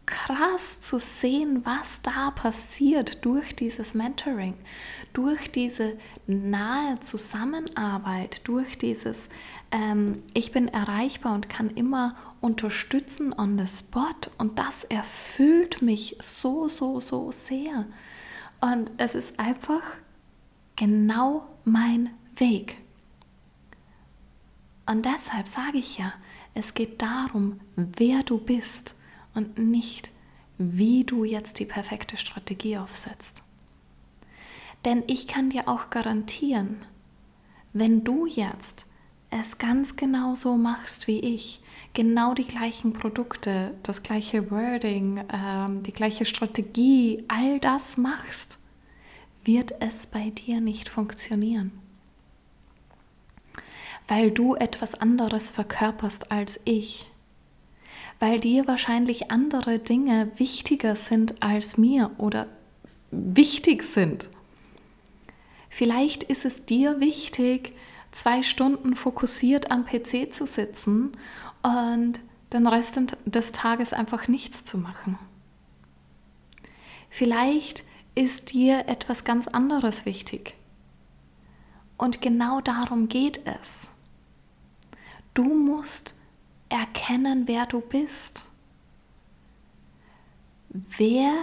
krass 0.09 0.79
zu 0.79 0.97
sehen, 0.97 1.65
was 1.65 2.01
da 2.01 2.31
passiert 2.31 3.23
durch 3.23 3.55
dieses 3.55 3.93
Mentoring, 3.93 4.55
durch 5.13 5.51
diese 5.51 5.97
nahe 6.25 6.99
Zusammenarbeit, 6.99 8.47
durch 8.47 8.77
dieses 8.77 9.29
ähm, 9.71 10.23
Ich 10.33 10.51
bin 10.51 10.67
erreichbar 10.67 11.35
und 11.35 11.47
kann 11.47 11.69
immer 11.69 12.15
unterstützen 12.41 13.33
on 13.33 13.57
the 13.59 13.67
spot. 13.67 14.31
Und 14.37 14.57
das 14.57 14.83
erfüllt 14.85 15.81
mich 15.81 16.17
so, 16.21 16.67
so, 16.67 16.99
so 16.99 17.31
sehr. 17.31 17.85
Und 18.61 18.91
es 18.97 19.13
ist 19.13 19.39
einfach 19.39 19.83
genau 20.75 21.47
mein 21.65 22.09
Weg. 22.35 22.77
Und 24.87 25.05
deshalb 25.05 25.47
sage 25.47 25.77
ich 25.77 25.99
ja, 25.99 26.13
es 26.55 26.73
geht 26.73 26.99
darum, 27.01 27.59
wer 27.75 28.23
du 28.23 28.39
bist 28.39 28.95
und 29.39 29.57
nicht, 29.57 30.11
wie 30.57 31.05
du 31.05 31.23
jetzt 31.23 31.59
die 31.59 31.65
perfekte 31.65 32.17
Strategie 32.17 32.77
aufsetzt. 32.77 33.41
Denn 34.83 35.03
ich 35.07 35.27
kann 35.27 35.49
dir 35.49 35.69
auch 35.69 35.89
garantieren, 35.89 36.81
wenn 37.71 38.03
du 38.03 38.25
jetzt 38.25 38.85
es 39.29 39.57
ganz 39.57 39.95
genau 39.95 40.35
so 40.35 40.57
machst 40.57 41.07
wie 41.07 41.19
ich, 41.19 41.61
genau 41.93 42.33
die 42.33 42.47
gleichen 42.47 42.91
Produkte, 42.91 43.75
das 43.83 44.03
gleiche 44.03 44.51
Wording, 44.51 45.23
ähm, 45.31 45.83
die 45.83 45.93
gleiche 45.93 46.25
Strategie, 46.25 47.23
all 47.29 47.59
das 47.59 47.97
machst, 47.97 48.59
wird 49.45 49.73
es 49.79 50.07
bei 50.07 50.31
dir 50.31 50.59
nicht 50.59 50.89
funktionieren. 50.89 51.71
Weil 54.07 54.31
du 54.31 54.55
etwas 54.55 54.95
anderes 54.95 55.49
verkörperst 55.49 56.31
als 56.31 56.59
ich 56.65 57.09
weil 58.19 58.39
dir 58.39 58.67
wahrscheinlich 58.67 59.31
andere 59.31 59.79
Dinge 59.79 60.31
wichtiger 60.37 60.95
sind 60.95 61.41
als 61.41 61.77
mir 61.77 62.11
oder 62.17 62.47
wichtig 63.11 63.83
sind. 63.83 64.29
Vielleicht 65.69 66.23
ist 66.23 66.45
es 66.45 66.65
dir 66.65 66.99
wichtig, 66.99 67.73
zwei 68.11 68.43
Stunden 68.43 68.95
fokussiert 68.95 69.71
am 69.71 69.85
PC 69.85 70.33
zu 70.33 70.45
sitzen 70.45 71.11
und 71.63 72.19
den 72.51 72.67
Rest 72.67 72.99
des 73.25 73.51
Tages 73.51 73.93
einfach 73.93 74.27
nichts 74.27 74.63
zu 74.63 74.77
machen. 74.77 75.17
Vielleicht 77.09 77.83
ist 78.15 78.53
dir 78.53 78.87
etwas 78.87 79.23
ganz 79.23 79.47
anderes 79.47 80.05
wichtig. 80.05 80.55
Und 81.97 82.21
genau 82.21 82.61
darum 82.61 83.07
geht 83.07 83.41
es. 83.45 83.89
Du 85.33 85.43
musst 85.43 86.15
erkennen, 86.69 87.47
wer 87.47 87.65
du 87.65 87.81
bist. 87.81 88.45
Wer 90.69 91.33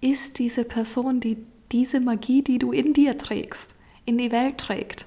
ist 0.00 0.38
diese 0.38 0.64
Person, 0.64 1.20
die 1.20 1.36
diese 1.72 2.00
Magie, 2.00 2.42
die 2.42 2.58
du 2.58 2.72
in 2.72 2.92
dir 2.92 3.16
trägst, 3.16 3.76
in 4.04 4.18
die 4.18 4.32
Welt 4.32 4.58
trägt? 4.58 5.06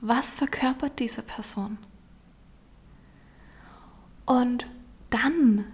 Was 0.00 0.32
verkörpert 0.32 0.98
diese 0.98 1.22
Person? 1.22 1.78
Und 4.24 4.66
dann 5.10 5.64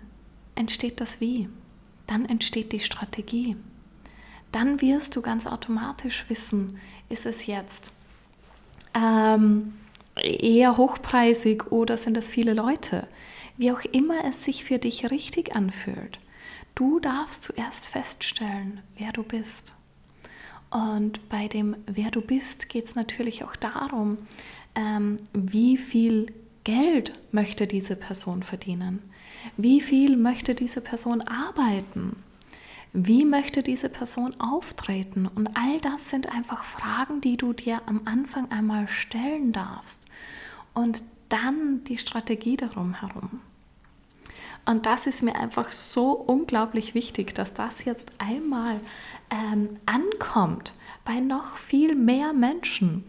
entsteht 0.55 1.01
das 1.01 1.21
Wie, 1.21 1.49
dann 2.07 2.25
entsteht 2.25 2.73
die 2.73 2.81
Strategie. 2.81 3.57
Dann 4.53 4.81
wirst 4.81 5.17
du 5.17 5.23
ganz 5.23 5.47
automatisch 5.47 6.27
wissen, 6.29 6.79
ist 7.09 7.27
es 7.27 7.47
jetzt 7.47 7.93
ähm, 8.95 9.75
eher 10.17 10.77
hochpreisig 10.77 11.71
oder 11.71 11.97
sind 11.97 12.17
es 12.17 12.29
viele 12.29 12.55
Leute? 12.55 13.07
Wie 13.57 13.73
auch 13.73 13.85
immer 13.85 14.25
es 14.25 14.45
sich 14.45 14.65
für 14.65 14.79
dich 14.79 15.11
richtig 15.11 15.55
anfühlt. 15.55 16.19
Du 16.75 17.01
darfst 17.01 17.43
zuerst 17.43 17.87
feststellen, 17.87 18.81
wer 18.97 19.13
du 19.13 19.23
bist. 19.23 19.75
Und 20.71 21.29
bei 21.29 21.49
dem 21.49 21.77
Wer 21.87 22.11
du 22.11 22.23
bist 22.23 22.69
geht 22.71 22.87
es 22.87 22.95
natürlich 22.95 23.45
auch 23.45 23.57
darum, 23.57 24.19
ähm, 24.75 25.19
wie 25.35 25.77
viel 25.77 26.33
Geld 26.65 27.13
möchte 27.31 27.67
diese 27.67 27.95
Person 27.95 28.43
verdienen? 28.43 29.01
Wie 29.57 29.81
viel 29.81 30.17
möchte 30.17 30.55
diese 30.55 30.81
Person 30.81 31.21
arbeiten? 31.21 32.23
Wie 32.93 33.25
möchte 33.25 33.63
diese 33.63 33.89
Person 33.89 34.39
auftreten? 34.39 35.27
Und 35.27 35.49
all 35.57 35.81
das 35.81 36.11
sind 36.11 36.31
einfach 36.31 36.65
Fragen, 36.65 37.21
die 37.23 37.39
du 37.39 37.55
dir 37.55 37.81
am 37.87 38.03
Anfang 38.05 38.51
einmal 38.51 38.87
stellen 38.89 39.53
darfst. 39.53 40.07
Und 40.75 41.03
dann 41.31 41.85
die 41.85 41.97
Strategie 41.97 42.59
darum 42.59 42.95
herum. 42.95 43.41
Und 44.65 44.87
das 44.87 45.07
ist 45.07 45.23
mir 45.23 45.35
einfach 45.37 45.73
so 45.73 46.13
unglaublich 46.13 46.95
wichtig, 46.95 47.35
dass 47.35 47.55
das 47.55 47.85
jetzt 47.85 48.13
einmal 48.19 48.81
ähm, 49.31 49.79
ankommt 49.87 50.75
bei 51.05 51.19
noch 51.19 51.57
viel 51.57 51.95
mehr 51.95 52.33
Menschen. 52.33 53.05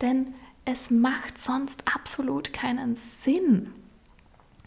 Denn 0.00 0.34
es 0.64 0.90
macht 0.90 1.38
sonst 1.38 1.82
absolut 1.92 2.52
keinen 2.52 2.94
Sinn. 2.94 3.72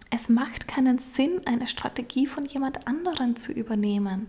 Es 0.10 0.28
macht 0.28 0.68
keinen 0.68 0.98
Sinn, 0.98 1.42
eine 1.46 1.68
Strategie 1.68 2.28
von 2.28 2.46
jemand 2.46 2.88
anderen 2.88 3.36
zu 3.36 3.54
übernehmen. 3.54 4.28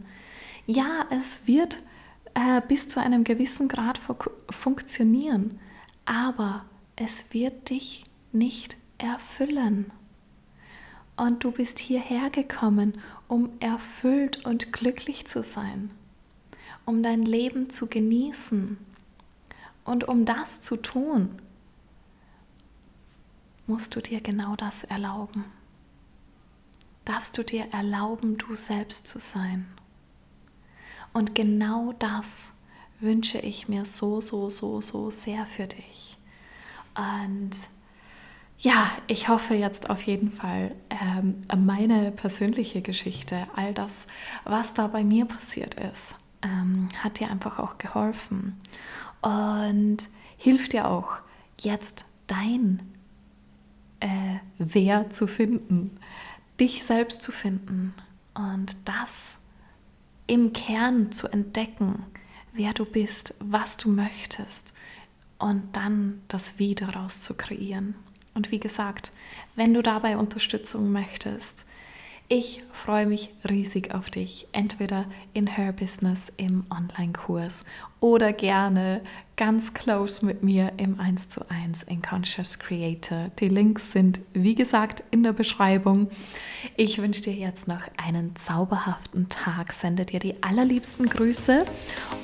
Ja, 0.67 1.07
es 1.11 1.47
wird 1.47 1.79
äh, 2.35 2.61
bis 2.67 2.89
zu 2.89 3.01
einem 3.01 3.23
gewissen 3.23 3.69
Grad 3.69 4.01
funktionieren, 4.51 5.61
aber 6.05 6.65
es 6.97 7.33
wird 7.33 7.71
dich 7.71 8.05
nicht 8.33 8.77
erfüllen. 8.99 9.93
Und 11.17 11.45
du 11.45 11.53
bist 11.53 11.79
hierher 11.79 12.31
gekommen, 12.31 13.01
um 13.29 13.51
erfüllt 13.61 14.45
und 14.45 14.73
glücklich 14.73 15.27
zu 15.27 15.43
sein, 15.43 15.91
um 16.85 17.03
dein 17.03 17.23
Leben 17.23 17.71
zu 17.71 17.87
genießen. 17.87 18.77
Und 19.85 20.09
um 20.09 20.25
das 20.25 20.61
zu 20.61 20.77
tun, 20.77 21.41
musst 23.69 23.95
du 23.95 24.01
dir 24.01 24.21
genau 24.21 24.57
das 24.57 24.85
erlauben. 24.85 25.45
Darfst 27.05 27.39
du 27.39 27.45
dir 27.45 27.67
erlauben, 27.73 28.37
du 28.37 28.57
selbst 28.57 29.07
zu 29.07 29.21
sein. 29.21 29.67
Und 31.17 31.35
genau 31.35 31.95
das 31.99 32.53
wünsche 33.01 33.39
ich 33.39 33.69
mir 33.69 33.87
so, 33.87 34.21
so, 34.21 34.51
so, 34.51 34.83
so 34.83 35.09
sehr 35.09 35.47
für 35.47 35.67
dich. 35.67 36.19
Und 36.95 37.53
ja, 38.59 38.91
ich 39.07 39.31
hoffe 39.31 39.55
jetzt 39.55 39.89
auf 39.89 40.03
jeden 40.03 40.31
Fall, 40.31 40.75
ähm, 40.91 41.41
meine 41.57 42.11
persönliche 42.11 42.83
Geschichte, 42.83 43.47
all 43.57 43.73
das, 43.73 44.07
was 44.45 44.75
da 44.75 44.89
bei 44.89 45.05
mir 45.05 45.25
passiert 45.25 45.77
ist, 45.77 46.17
ähm, 46.43 46.91
hat 47.03 47.19
dir 47.19 47.31
einfach 47.31 47.61
auch 47.61 47.79
geholfen 47.79 48.61
und 49.23 49.97
hilft 50.37 50.75
dir 50.75 50.87
auch 50.87 51.17
jetzt 51.63 52.05
dein 52.27 52.83
äh, 54.01 54.37
Wer 54.59 55.09
zu 55.09 55.27
finden, 55.27 55.99
dich 56.61 56.85
selbst 56.85 57.23
zu 57.23 57.33
finden 57.33 57.95
und 58.35 58.77
das 58.87 59.39
im 60.27 60.53
Kern 60.53 61.13
zu 61.13 61.29
entdecken, 61.29 62.05
wer 62.53 62.73
du 62.73 62.85
bist, 62.85 63.35
was 63.39 63.77
du 63.77 63.89
möchtest 63.89 64.75
und 65.39 65.77
dann 65.77 66.23
das 66.29 66.59
Wie 66.59 66.75
daraus 66.75 67.23
zu 67.23 67.35
kreieren. 67.35 67.95
Und 68.35 68.51
wie 68.51 68.61
gesagt, 68.61 69.13
wenn 69.55 69.73
du 69.73 69.83
dabei 69.83 70.19
Unterstützung 70.19 70.93
möchtest, 70.93 71.65
ich 72.29 72.63
freue 72.73 73.07
mich 73.07 73.31
riesig 73.49 73.95
auf 73.95 74.11
dich, 74.11 74.49
entweder 74.51 75.05
in 75.33 75.47
Her 75.47 75.73
Business 75.73 76.33
im 76.37 76.65
Online-Kurs 76.71 77.63
oder 78.01 78.33
gerne 78.33 79.01
ganz 79.37 79.75
close 79.75 80.25
mit 80.25 80.43
mir 80.43 80.73
im 80.77 80.99
1 80.99 81.29
zu 81.29 81.49
1 81.49 81.85
in 81.85 82.03
Conscious 82.03 82.59
Creator. 82.59 83.31
Die 83.39 83.49
Links 83.49 83.93
sind 83.93 84.21
wie 84.33 84.57
gesagt 84.57 85.05
in 85.11 85.23
der 85.23 85.33
Beschreibung. 85.33 86.11
Ich 86.77 87.01
wünsche 87.01 87.23
dir 87.23 87.35
jetzt 87.35 87.69
noch 87.69 87.83
einen 87.97 88.35
zauberhaften 88.35 89.29
Tag, 89.29 89.73
sende 89.73 90.05
dir 90.05 90.19
die 90.19 90.43
allerliebsten 90.43 91.07
Grüße 91.07 91.65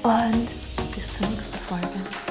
und 0.03 0.47
bis 0.95 1.17
zur 1.17 1.29
nächsten 1.29 1.59
Folge. 1.59 2.22